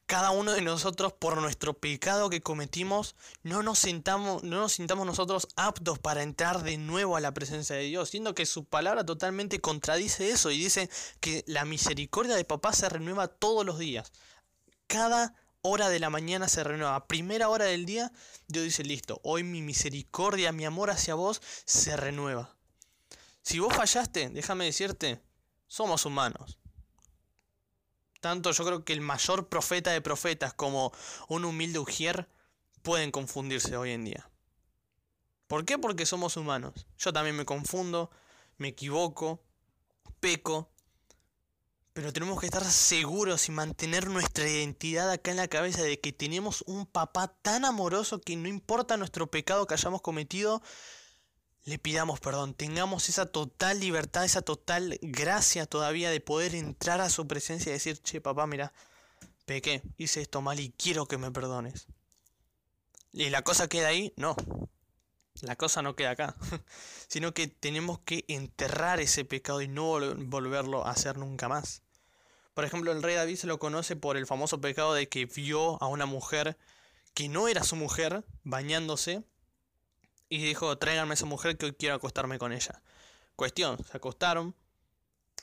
cada 0.05 0.31
uno 0.31 0.53
de 0.53 0.61
nosotros, 0.61 1.15
por 1.15 1.41
nuestro 1.41 1.73
pecado 1.73 2.29
que 2.29 2.43
cometimos, 2.43 3.17
no 3.43 3.63
nos 3.63 3.79
sintamos, 3.79 4.43
no 4.43 4.59
nos 4.59 4.73
sintamos 4.73 5.07
nosotros 5.07 5.49
aptos 5.57 5.99
para 5.99 6.23
entrar 6.23 6.65
de 6.65 6.77
nuevo 6.77 7.17
a 7.17 7.21
la 7.21 7.33
presencia 7.33 7.77
de 7.77 7.85
Dios, 7.85 8.11
siendo 8.11 8.35
que 8.35 8.45
su 8.45 8.67
palabra 8.67 9.07
totalmente 9.07 9.59
contradice 9.63 10.29
eso 10.29 10.51
y 10.51 10.59
dice 10.59 10.91
que 11.21 11.45
la 11.47 11.65
misericordia 11.65 12.37
de 12.37 12.45
papá 12.45 12.75
se 12.75 12.91
renueva 12.91 13.29
todos 13.29 13.65
los 13.65 13.79
días. 13.79 14.13
Cada 14.87 15.35
hora 15.67 15.89
de 15.89 15.99
la 15.99 16.11
mañana 16.11 16.47
se 16.47 16.63
renueva. 16.63 17.07
Primera 17.07 17.49
hora 17.49 17.65
del 17.65 17.87
día, 17.87 18.13
Dios 18.49 18.65
dice, 18.65 18.85
listo, 18.85 19.21
hoy 19.25 19.43
mi 19.43 19.63
misericordia, 19.63 20.53
mi 20.53 20.67
amor 20.67 20.91
hacia 20.91 21.15
vos 21.15 21.41
se 21.65 21.97
renueva. 21.97 22.55
Si 23.41 23.59
vos 23.59 23.75
fallaste, 23.75 24.29
déjame 24.29 24.67
decirte, 24.67 25.23
somos 25.67 26.05
humanos. 26.05 26.59
Tanto 28.21 28.53
yo 28.53 28.65
creo 28.65 28.85
que 28.85 28.93
el 28.93 29.01
mayor 29.01 29.49
profeta 29.49 29.91
de 29.91 30.03
profetas 30.03 30.53
como 30.53 30.93
un 31.29 31.47
humilde 31.47 31.79
ujier 31.79 32.29
pueden 32.83 33.11
confundirse 33.11 33.77
hoy 33.77 33.93
en 33.93 34.05
día. 34.05 34.31
¿Por 35.47 35.65
qué? 35.65 35.79
Porque 35.79 36.05
somos 36.05 36.37
humanos. 36.37 36.87
Yo 36.99 37.13
también 37.13 37.37
me 37.37 37.47
confundo, 37.47 38.11
me 38.59 38.69
equivoco, 38.69 39.43
peco, 40.21 40.74
pero 41.95 42.13
tenemos 42.13 42.41
que 42.41 42.47
estar 42.47 42.65
seguros 42.65 43.49
y 43.49 43.53
mantener 43.53 44.09
nuestra 44.09 44.49
identidad 44.49 45.09
acá 45.11 45.31
en 45.31 45.37
la 45.37 45.47
cabeza 45.47 45.81
de 45.81 46.01
que 46.01 46.13
tenemos 46.13 46.63
un 46.67 46.87
papá 46.87 47.29
tan 47.41 47.65
amoroso 47.65 48.21
que 48.21 48.35
no 48.35 48.49
importa 48.49 48.97
nuestro 48.97 49.31
pecado 49.31 49.67
que 49.69 49.75
hayamos 49.75 50.03
cometido, 50.03 50.61
le 51.65 51.79
pidamos 51.79 52.19
perdón, 52.19 52.53
tengamos 52.55 53.09
esa 53.09 53.27
total 53.27 53.79
libertad, 53.79 54.25
esa 54.25 54.43
total 54.43 54.99
gracia 55.03 55.67
todavía 55.67 56.11
de 56.11 56.21
poder 56.21 56.57
entrar 56.57 57.01
a 57.01 57.09
su 57.09 57.29
presencia 57.29 57.71
y 57.71 57.75
decir, 57.75 58.03
che 58.03 58.21
papá, 58.21 58.49
mira, 58.49 58.73
pequé, 59.47 59.83
hice 59.97 60.21
esto 60.21 60.43
mal 60.43 60.59
y 60.59 60.71
quiero 60.73 61.07
que 61.07 61.17
me 61.17 61.31
perdones. 61.31 61.87
¿Y 63.13 63.31
la 63.31 63.43
cosa 63.43 63.69
queda 63.69 63.89
ahí? 63.89 64.13
No. 64.17 64.35
La 65.43 65.55
cosa 65.55 65.81
no 65.81 65.95
queda 65.95 66.11
acá, 66.11 66.37
sino 67.09 67.35
que 67.35 67.47
tenemos 67.47 68.01
que 68.01 68.25
enterrar 68.27 69.01
ese 69.01 69.25
pecado 69.25 69.63
y 69.63 69.69
no 69.69 70.01
volverlo 70.17 70.85
a 70.85 70.91
hacer 70.91 71.19
nunca 71.19 71.49
más. 71.49 71.84
Por 72.55 72.65
ejemplo, 72.65 72.93
el 72.93 73.03
rey 73.03 73.17
David 73.17 73.37
se 73.37 73.49
lo 73.49 73.59
conoce 73.59 73.97
por 73.97 74.17
el 74.17 74.27
famoso 74.27 74.61
pecado 74.61 74.95
de 74.95 75.09
que 75.09 75.27
vio 75.27 75.83
a 75.83 75.89
una 75.89 76.07
mujer 76.07 76.57
que 77.13 77.29
no 77.29 77.49
era 77.49 77.65
su 77.65 77.77
mujer 77.77 78.25
bañándose 78.45 79.25
y 80.29 80.39
dijo, 80.39 80.79
tráiganme 80.79 81.13
a 81.13 81.15
esa 81.15 81.27
mujer 81.27 81.57
que 81.57 81.67
hoy 81.67 81.73
quiero 81.73 81.97
acostarme 81.97 82.39
con 82.39 82.53
ella. 82.53 82.83
Cuestión, 83.37 83.85
se 83.85 83.97
acostaron. 83.97 84.55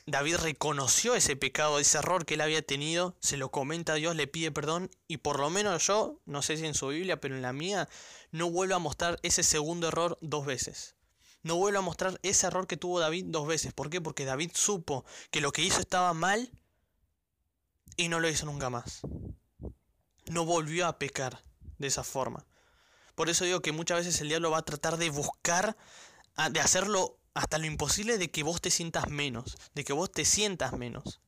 David 0.06 0.36
reconoció 0.36 1.14
ese 1.14 1.36
pecado, 1.36 1.78
ese 1.78 1.98
error 1.98 2.24
que 2.24 2.34
él 2.34 2.40
había 2.40 2.62
tenido, 2.62 3.14
se 3.20 3.36
lo 3.36 3.50
comenta 3.50 3.92
a 3.92 3.96
Dios, 3.96 4.16
le 4.16 4.26
pide 4.26 4.50
perdón 4.50 4.90
y 5.06 5.18
por 5.18 5.38
lo 5.38 5.48
menos 5.48 5.86
yo, 5.86 6.18
no 6.24 6.42
sé 6.42 6.56
si 6.56 6.66
en 6.66 6.74
su 6.74 6.88
Biblia, 6.88 7.20
pero 7.20 7.36
en 7.36 7.42
la 7.42 7.52
mía, 7.52 7.88
no 8.32 8.50
vuelvo 8.50 8.74
a 8.74 8.80
mostrar 8.80 9.20
ese 9.22 9.42
segundo 9.42 9.88
error 9.88 10.18
dos 10.20 10.44
veces. 10.44 10.96
No 11.42 11.56
vuelvo 11.56 11.78
a 11.78 11.82
mostrar 11.82 12.18
ese 12.22 12.46
error 12.46 12.66
que 12.66 12.76
tuvo 12.76 13.00
David 13.00 13.26
dos 13.28 13.46
veces. 13.46 13.72
¿Por 13.72 13.90
qué? 13.90 14.00
Porque 14.00 14.24
David 14.24 14.52
supo 14.54 15.04
que 15.30 15.40
lo 15.40 15.52
que 15.52 15.62
hizo 15.62 15.80
estaba 15.80 16.14
mal 16.14 16.50
y 17.96 18.08
no 18.08 18.20
lo 18.20 18.28
hizo 18.28 18.46
nunca 18.46 18.70
más. 18.70 19.00
No 20.26 20.44
volvió 20.44 20.86
a 20.86 20.98
pecar 20.98 21.42
de 21.78 21.88
esa 21.88 22.04
forma. 22.04 22.46
Por 23.14 23.28
eso 23.28 23.44
digo 23.44 23.60
que 23.60 23.72
muchas 23.72 23.98
veces 23.98 24.20
el 24.20 24.28
diablo 24.28 24.50
va 24.50 24.58
a 24.58 24.64
tratar 24.64 24.96
de 24.96 25.10
buscar, 25.10 25.76
de 26.50 26.60
hacerlo 26.60 27.18
hasta 27.34 27.58
lo 27.58 27.66
imposible 27.66 28.18
de 28.18 28.30
que 28.30 28.42
vos 28.42 28.60
te 28.60 28.70
sientas 28.70 29.08
menos, 29.08 29.56
de 29.74 29.84
que 29.84 29.92
vos 29.92 30.10
te 30.10 30.24
sientas 30.24 30.72
menos. 30.72 31.20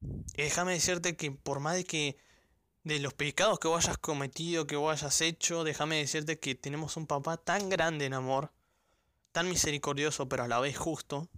Y 0.00 0.42
déjame 0.42 0.72
decirte 0.72 1.16
que 1.16 1.32
por 1.32 1.60
más 1.60 1.74
de 1.74 1.84
que 1.84 2.16
de 2.84 3.00
los 3.00 3.14
pecados 3.14 3.58
que 3.58 3.68
vos 3.68 3.84
hayas 3.84 3.98
cometido, 3.98 4.66
que 4.66 4.76
vos 4.76 4.92
hayas 4.92 5.20
hecho, 5.20 5.64
déjame 5.64 5.96
decirte 5.96 6.38
que 6.38 6.54
tenemos 6.54 6.96
un 6.96 7.06
papá 7.06 7.36
tan 7.36 7.68
grande 7.68 8.06
en 8.06 8.14
amor, 8.14 8.52
tan 9.32 9.48
misericordioso, 9.48 10.28
pero 10.28 10.44
a 10.44 10.48
la 10.48 10.60
vez 10.60 10.76
justo, 10.76 11.28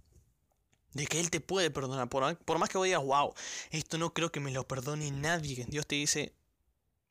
de 0.93 1.07
que 1.07 1.19
Él 1.19 1.29
te 1.29 1.41
puede 1.41 1.71
perdonar. 1.71 2.09
Por, 2.09 2.37
por 2.37 2.59
más 2.59 2.69
que 2.69 2.77
vos 2.77 2.85
digas, 2.85 3.03
wow, 3.03 3.33
esto 3.71 3.97
no 3.97 4.13
creo 4.13 4.31
que 4.31 4.39
me 4.39 4.51
lo 4.51 4.67
perdone 4.67 5.11
nadie. 5.11 5.65
Dios 5.69 5.87
te 5.87 5.95
dice, 5.95 6.33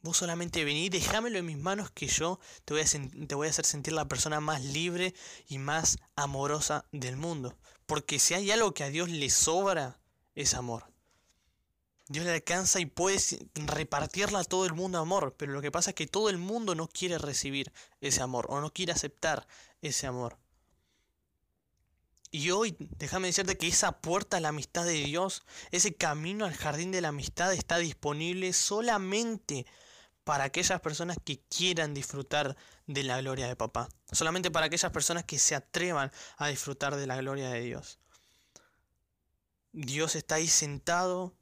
Vos 0.02 0.16
solamente 0.16 0.64
vení, 0.64 0.88
déjamelo 0.88 1.38
en 1.38 1.44
mis 1.44 1.58
manos 1.58 1.90
que 1.90 2.06
yo 2.06 2.40
te 2.64 2.72
voy, 2.72 2.82
a 2.82 3.26
te 3.26 3.34
voy 3.34 3.46
a 3.46 3.50
hacer 3.50 3.66
sentir 3.66 3.92
la 3.92 4.08
persona 4.08 4.40
más 4.40 4.64
libre 4.64 5.14
y 5.46 5.58
más 5.58 5.98
amorosa 6.16 6.86
del 6.90 7.18
mundo. 7.18 7.54
Porque 7.84 8.18
si 8.18 8.32
hay 8.32 8.50
algo 8.50 8.72
que 8.72 8.84
a 8.84 8.88
Dios 8.88 9.10
le 9.10 9.28
sobra, 9.28 10.00
es 10.34 10.54
amor. 10.54 10.90
Dios 12.08 12.24
le 12.24 12.32
alcanza 12.32 12.80
y 12.80 12.86
puede 12.86 13.18
repartirla 13.54 14.40
a 14.40 14.44
todo 14.44 14.64
el 14.64 14.72
mundo 14.72 14.98
amor, 14.98 15.34
pero 15.36 15.52
lo 15.52 15.60
que 15.60 15.70
pasa 15.70 15.90
es 15.90 15.96
que 15.96 16.06
todo 16.06 16.30
el 16.30 16.38
mundo 16.38 16.74
no 16.74 16.88
quiere 16.88 17.18
recibir 17.18 17.70
ese 18.00 18.22
amor 18.22 18.46
o 18.48 18.60
no 18.60 18.72
quiere 18.72 18.92
aceptar 18.92 19.46
ese 19.82 20.06
amor. 20.06 20.38
Y 22.30 22.50
hoy, 22.52 22.76
déjame 22.78 23.28
decirte 23.28 23.58
que 23.58 23.66
esa 23.66 24.00
puerta 24.00 24.36
a 24.36 24.40
la 24.40 24.50
amistad 24.50 24.84
de 24.84 24.92
Dios, 24.92 25.42
ese 25.72 25.94
camino 25.94 26.44
al 26.44 26.54
jardín 26.54 26.92
de 26.92 27.00
la 27.00 27.08
amistad 27.08 27.52
está 27.52 27.78
disponible 27.78 28.52
solamente 28.52 29.66
para 30.22 30.44
aquellas 30.44 30.80
personas 30.80 31.18
que 31.24 31.40
quieran 31.40 31.92
disfrutar 31.92 32.56
de 32.86 33.02
la 33.02 33.20
gloria 33.20 33.48
de 33.48 33.56
papá. 33.56 33.88
Solamente 34.12 34.50
para 34.52 34.66
aquellas 34.66 34.92
personas 34.92 35.24
que 35.24 35.38
se 35.40 35.56
atrevan 35.56 36.12
a 36.36 36.46
disfrutar 36.48 36.94
de 36.94 37.06
la 37.06 37.16
gloria 37.16 37.50
de 37.50 37.62
Dios. 37.62 37.98
Dios 39.72 40.14
está 40.14 40.36
ahí 40.36 40.46
sentado 40.46 41.34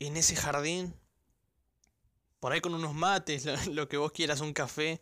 en 0.00 0.16
ese 0.16 0.34
jardín, 0.34 0.94
por 2.40 2.52
ahí 2.52 2.60
con 2.60 2.74
unos 2.74 2.94
mates, 2.94 3.44
lo, 3.68 3.88
que 3.88 3.96
vos 3.96 4.10
quieras, 4.10 4.40
un 4.40 4.52
café, 4.52 5.00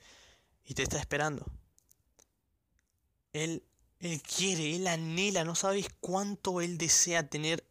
y 0.64 0.74
te 0.74 0.83
está 0.83 0.98
esperando. 0.98 1.46
Él, 3.33 3.64
él 4.02 4.20
quiere, 4.20 4.74
él 4.74 4.88
anhela, 4.88 5.44
no 5.44 5.54
sabes 5.54 5.86
cuánto 6.00 6.60
él 6.60 6.76
desea 6.76 7.28
tener 7.28 7.64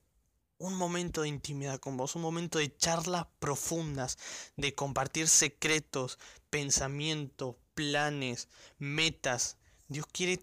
un 0.57 0.75
momento 0.75 1.23
de 1.23 1.27
intimidad 1.27 1.79
con 1.79 1.97
vos, 1.97 2.15
un 2.15 2.21
momento 2.21 2.57
de 2.57 2.75
charlas 2.77 3.27
profundas, 3.39 4.17
de 4.55 4.73
compartir 4.73 5.27
secretos, 5.27 6.19
pensamientos, 6.49 7.57
planes, 7.73 8.47
metas. 8.77 9.57
Dios 9.89 10.05
quiere 10.09 10.39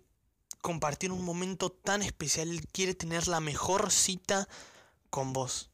compartir 0.61 1.11
un 1.11 1.25
momento 1.25 1.71
tan 1.71 2.03
especial, 2.03 2.51
Él 2.51 2.67
quiere 2.67 2.95
tener 2.95 3.27
la 3.27 3.41
mejor 3.41 3.91
cita 3.91 4.47
con 5.09 5.33
vos. 5.33 5.71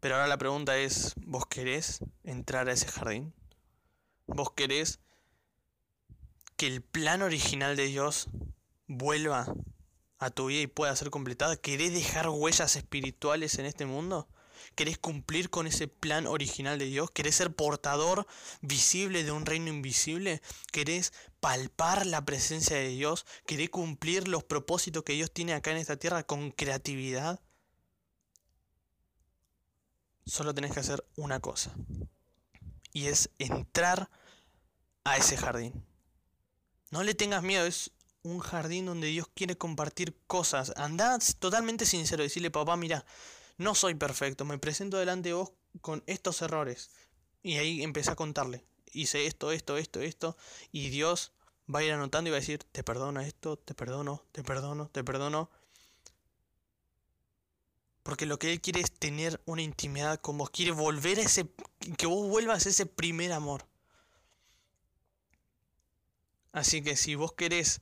Pero 0.00 0.16
ahora 0.16 0.26
la 0.26 0.38
pregunta 0.38 0.76
es, 0.76 1.12
¿vos 1.24 1.46
querés 1.46 2.00
entrar 2.24 2.68
a 2.68 2.72
ese 2.72 2.88
jardín? 2.88 3.32
¿Vos 4.26 4.50
querés 4.50 4.98
que 6.62 6.68
el 6.68 6.80
plan 6.80 7.22
original 7.22 7.74
de 7.74 7.86
Dios 7.86 8.28
vuelva 8.86 9.52
a 10.20 10.30
tu 10.30 10.46
vida 10.46 10.60
y 10.60 10.66
pueda 10.68 10.94
ser 10.94 11.10
completada? 11.10 11.56
¿Querés 11.56 11.92
dejar 11.92 12.28
huellas 12.28 12.76
espirituales 12.76 13.58
en 13.58 13.66
este 13.66 13.84
mundo? 13.84 14.28
¿Querés 14.76 14.96
cumplir 14.96 15.50
con 15.50 15.66
ese 15.66 15.88
plan 15.88 16.28
original 16.28 16.78
de 16.78 16.84
Dios? 16.84 17.10
¿Querés 17.10 17.34
ser 17.34 17.52
portador 17.52 18.28
visible 18.60 19.24
de 19.24 19.32
un 19.32 19.44
reino 19.44 19.70
invisible? 19.70 20.40
¿Querés 20.70 21.12
palpar 21.40 22.06
la 22.06 22.24
presencia 22.24 22.76
de 22.76 22.90
Dios? 22.90 23.26
¿Querés 23.44 23.70
cumplir 23.70 24.28
los 24.28 24.44
propósitos 24.44 25.02
que 25.02 25.14
Dios 25.14 25.32
tiene 25.32 25.54
acá 25.54 25.72
en 25.72 25.78
esta 25.78 25.96
tierra 25.96 26.22
con 26.22 26.52
creatividad? 26.52 27.40
solo 30.24 30.54
tenés 30.54 30.70
que 30.70 30.78
hacer 30.78 31.04
una 31.16 31.40
cosa. 31.40 31.74
Y 32.92 33.06
es 33.06 33.30
entrar 33.40 34.08
a 35.02 35.16
ese 35.16 35.36
jardín. 35.36 35.84
No 36.92 37.02
le 37.02 37.14
tengas 37.14 37.42
miedo, 37.42 37.64
es 37.64 37.90
un 38.22 38.38
jardín 38.38 38.84
donde 38.84 39.06
Dios 39.06 39.26
quiere 39.34 39.56
compartir 39.56 40.14
cosas. 40.26 40.74
Andá 40.76 41.18
totalmente 41.38 41.86
sincero, 41.86 42.22
decirle, 42.22 42.50
papá, 42.50 42.76
mira, 42.76 43.06
no 43.56 43.74
soy 43.74 43.94
perfecto, 43.94 44.44
me 44.44 44.58
presento 44.58 44.98
delante 44.98 45.30
de 45.30 45.34
vos 45.34 45.52
con 45.80 46.04
estos 46.06 46.42
errores. 46.42 46.90
Y 47.42 47.56
ahí 47.56 47.82
empecé 47.82 48.10
a 48.10 48.14
contarle. 48.14 48.66
Hice 48.92 49.26
esto, 49.26 49.52
esto, 49.52 49.78
esto, 49.78 50.02
esto. 50.02 50.36
Y 50.70 50.90
Dios 50.90 51.32
va 51.74 51.78
a 51.78 51.82
ir 51.82 51.92
anotando 51.92 52.28
y 52.28 52.32
va 52.32 52.36
a 52.36 52.40
decir, 52.40 52.62
te 52.62 52.84
perdono 52.84 53.22
esto, 53.22 53.56
te 53.56 53.72
perdono, 53.72 54.22
te 54.30 54.42
perdono, 54.42 54.90
te 54.90 55.02
perdono. 55.02 55.50
Porque 58.02 58.26
lo 58.26 58.38
que 58.38 58.52
Él 58.52 58.60
quiere 58.60 58.80
es 58.80 58.92
tener 58.92 59.40
una 59.46 59.62
intimidad 59.62 60.20
con 60.20 60.36
vos. 60.36 60.50
Quiere 60.50 60.72
volver 60.72 61.20
a 61.20 61.22
ese. 61.22 61.48
Que 61.96 62.06
vos 62.06 62.28
vuelvas 62.28 62.66
a 62.66 62.68
ese 62.68 62.84
primer 62.84 63.32
amor. 63.32 63.64
Así 66.52 66.82
que 66.82 66.96
si 66.96 67.14
vos 67.14 67.32
querés 67.32 67.80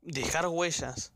dejar 0.00 0.46
huellas 0.46 1.12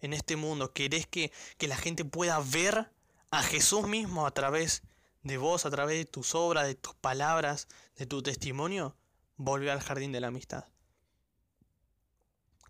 en 0.00 0.12
este 0.12 0.36
mundo, 0.36 0.72
querés 0.72 1.06
que, 1.06 1.32
que 1.56 1.68
la 1.68 1.76
gente 1.76 2.04
pueda 2.04 2.38
ver 2.40 2.92
a 3.30 3.42
Jesús 3.42 3.88
mismo 3.88 4.26
a 4.26 4.30
través 4.32 4.82
de 5.22 5.36
vos, 5.38 5.66
a 5.66 5.70
través 5.70 5.98
de 5.98 6.04
tus 6.04 6.34
obras, 6.34 6.66
de 6.66 6.74
tus 6.74 6.94
palabras, 6.94 7.68
de 7.96 8.06
tu 8.06 8.22
testimonio, 8.22 8.96
volver 9.36 9.70
al 9.70 9.80
jardín 9.80 10.12
de 10.12 10.20
la 10.20 10.28
amistad. 10.28 10.66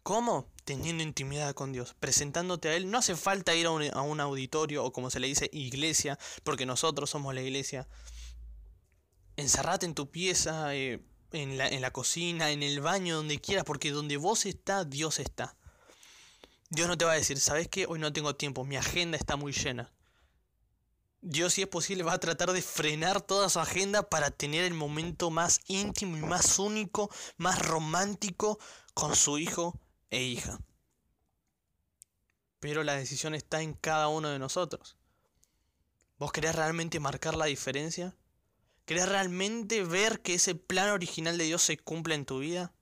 ¿Cómo? 0.02 0.50
Teniendo 0.64 1.02
intimidad 1.02 1.52
con 1.54 1.72
Dios, 1.72 1.94
presentándote 2.00 2.70
a 2.70 2.76
Él. 2.76 2.90
No 2.90 2.98
hace 2.98 3.14
falta 3.14 3.54
ir 3.54 3.66
a 3.66 3.70
un, 3.70 4.20
auditorio 4.20 4.84
o 4.84 4.92
como 4.92 5.10
se 5.10 5.20
le 5.20 5.26
dice 5.26 5.50
iglesia, 5.52 6.18
porque 6.44 6.64
nosotros 6.64 7.10
somos 7.10 7.34
la 7.34 7.42
iglesia. 7.42 7.86
Encerrate 9.36 9.84
en 9.84 9.94
tu 9.94 10.10
pieza, 10.10 10.74
eh, 10.74 11.04
en, 11.32 11.58
la, 11.58 11.68
en 11.68 11.80
la 11.80 11.90
cocina, 11.90 12.50
en 12.50 12.62
el 12.62 12.80
baño, 12.80 13.16
donde 13.16 13.40
quieras, 13.40 13.64
porque 13.64 13.90
donde 13.90 14.16
vos 14.16 14.46
estás, 14.46 14.88
Dios 14.88 15.18
está. 15.18 15.56
Dios 16.70 16.88
no 16.88 16.98
te 16.98 17.04
va 17.04 17.12
a 17.12 17.16
decir, 17.16 17.40
¿sabes 17.40 17.68
qué? 17.68 17.86
Hoy 17.86 17.98
no 17.98 18.12
tengo 18.12 18.36
tiempo, 18.36 18.64
mi 18.64 18.76
agenda 18.76 19.16
está 19.16 19.36
muy 19.36 19.52
llena. 19.52 19.90
Dios, 21.20 21.54
si 21.54 21.62
es 21.62 21.68
posible, 21.68 22.04
va 22.04 22.12
a 22.12 22.20
tratar 22.20 22.52
de 22.52 22.62
frenar 22.62 23.20
toda 23.20 23.48
su 23.48 23.58
agenda 23.58 24.08
para 24.08 24.30
tener 24.30 24.64
el 24.64 24.74
momento 24.74 25.30
más 25.30 25.60
íntimo 25.66 26.16
y 26.16 26.20
más 26.20 26.58
único, 26.58 27.10
más 27.36 27.58
romántico 27.58 28.58
con 28.94 29.16
su 29.16 29.38
Hijo 29.38 29.78
e 30.10 30.22
hija. 30.22 30.58
Pero 32.60 32.84
la 32.84 32.94
decisión 32.94 33.34
está 33.34 33.62
en 33.62 33.74
cada 33.74 34.08
uno 34.08 34.28
de 34.28 34.38
nosotros. 34.38 34.96
¿Vos 36.18 36.32
querés 36.32 36.54
realmente 36.54 37.00
marcar 37.00 37.36
la 37.36 37.46
diferencia? 37.46 38.16
¿Querés 38.88 39.06
realmente 39.06 39.84
ver 39.84 40.22
que 40.22 40.32
ese 40.32 40.54
plan 40.54 40.88
original 40.88 41.36
de 41.36 41.44
Dios 41.44 41.60
se 41.60 41.76
cumple 41.76 42.14
en 42.14 42.24
tu 42.24 42.38
vida? 42.38 42.72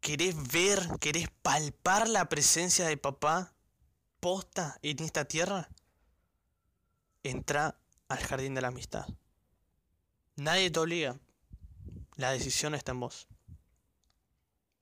¿Querés 0.00 0.34
ver, 0.50 0.88
querés 0.98 1.28
palpar 1.42 2.08
la 2.08 2.30
presencia 2.30 2.86
de 2.86 2.96
papá 2.96 3.52
posta 4.20 4.78
en 4.80 5.02
esta 5.04 5.26
tierra? 5.26 5.68
Entra 7.22 7.78
al 8.08 8.20
jardín 8.20 8.54
de 8.54 8.62
la 8.62 8.68
amistad. 8.68 9.06
Nadie 10.36 10.70
te 10.70 10.80
obliga. 10.80 11.20
La 12.16 12.32
decisión 12.32 12.74
está 12.74 12.92
en 12.92 13.00
vos. 13.00 13.28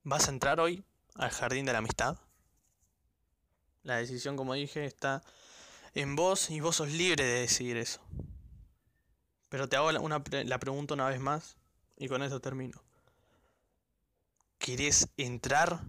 ¿Vas 0.04 0.28
a 0.28 0.30
entrar 0.30 0.60
hoy? 0.60 0.84
al 1.16 1.30
jardín 1.30 1.66
de 1.66 1.72
la 1.72 1.78
amistad? 1.78 2.16
La 3.82 3.96
decisión, 3.96 4.36
como 4.36 4.54
dije, 4.54 4.84
está 4.84 5.24
en 5.92 6.14
vos 6.14 6.50
y 6.50 6.60
vos 6.60 6.76
sos 6.76 6.88
libre 6.88 7.24
de 7.24 7.40
decidir 7.40 7.76
eso. 7.78 8.00
Pero 9.48 9.68
te 9.68 9.76
hago 9.76 9.92
la, 9.92 10.00
la 10.44 10.58
pregunta 10.58 10.94
una 10.94 11.08
vez 11.08 11.20
más 11.20 11.56
y 11.96 12.08
con 12.08 12.22
eso 12.22 12.40
termino. 12.40 12.82
¿Querés 14.58 15.08
entrar 15.16 15.80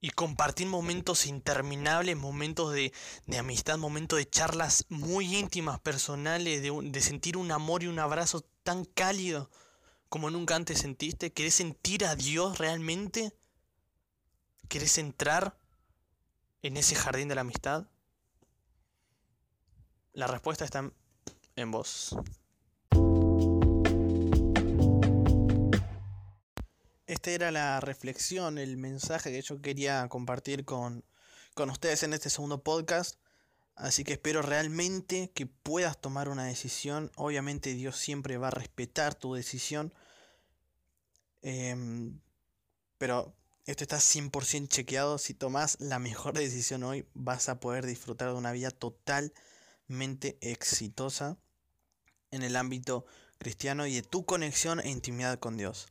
y 0.00 0.10
compartir 0.10 0.66
momentos 0.66 1.26
interminables, 1.26 2.16
momentos 2.16 2.72
de, 2.72 2.92
de, 3.26 3.38
amistad, 3.38 3.76
momentos 3.76 4.18
de 4.18 4.28
charlas 4.28 4.86
muy 4.88 5.36
íntimas, 5.36 5.78
personales, 5.80 6.62
de, 6.62 6.90
de, 6.90 7.00
sentir 7.02 7.36
un 7.36 7.52
amor 7.52 7.82
y 7.82 7.88
un 7.88 7.98
abrazo 7.98 8.42
tan 8.62 8.84
cálido 8.86 9.50
como 10.08 10.30
nunca 10.30 10.56
antes 10.56 10.78
sentiste? 10.78 11.32
¿Querés 11.32 11.54
sentir 11.54 12.06
a 12.06 12.16
Dios 12.16 12.58
realmente? 12.58 13.36
¿Querés 14.68 14.96
entrar 14.96 15.58
en 16.62 16.78
ese 16.78 16.94
jardín 16.94 17.28
de 17.28 17.34
la 17.34 17.42
amistad? 17.42 17.86
La 20.12 20.26
respuesta 20.26 20.64
está 20.64 20.90
en 21.60 21.70
vos. 21.70 22.16
Esta 27.10 27.32
era 27.32 27.50
la 27.50 27.80
reflexión, 27.80 28.56
el 28.56 28.76
mensaje 28.76 29.32
que 29.32 29.42
yo 29.42 29.60
quería 29.60 30.08
compartir 30.08 30.64
con, 30.64 31.04
con 31.54 31.68
ustedes 31.68 32.04
en 32.04 32.12
este 32.12 32.30
segundo 32.30 32.62
podcast. 32.62 33.18
Así 33.74 34.04
que 34.04 34.12
espero 34.12 34.42
realmente 34.42 35.32
que 35.34 35.46
puedas 35.46 36.00
tomar 36.00 36.28
una 36.28 36.44
decisión. 36.44 37.10
Obviamente 37.16 37.74
Dios 37.74 37.96
siempre 37.96 38.38
va 38.38 38.48
a 38.48 38.52
respetar 38.52 39.16
tu 39.16 39.34
decisión. 39.34 39.92
Em, 41.42 42.20
pero 42.96 43.34
esto 43.66 43.82
está 43.84 43.96
100% 43.96 44.68
chequeado. 44.68 45.18
Si 45.18 45.34
tomas 45.34 45.80
la 45.80 45.98
mejor 45.98 46.34
decisión 46.38 46.84
hoy, 46.84 47.06
vas 47.14 47.48
a 47.48 47.58
poder 47.58 47.86
disfrutar 47.86 48.28
de 48.28 48.34
una 48.34 48.52
vida 48.52 48.70
totalmente 48.70 50.38
exitosa 50.40 51.38
en 52.30 52.42
el 52.42 52.56
ámbito 52.56 53.04
cristiano 53.38 53.86
y 53.86 53.94
de 53.94 54.02
tu 54.02 54.24
conexión 54.24 54.80
e 54.80 54.90
intimidad 54.90 55.38
con 55.38 55.56
Dios. 55.56 55.88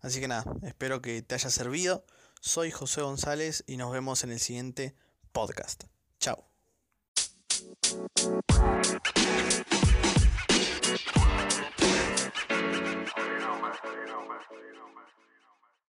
Así 0.00 0.20
que 0.20 0.28
nada, 0.28 0.44
espero 0.62 1.02
que 1.02 1.22
te 1.22 1.34
haya 1.34 1.50
servido. 1.50 2.04
Soy 2.40 2.70
José 2.70 3.02
González 3.02 3.64
y 3.66 3.76
nos 3.76 3.92
vemos 3.92 4.22
en 4.24 4.30
el 4.30 4.40
siguiente 4.40 4.94
podcast. 5.32 5.84
Chao. 6.20 6.44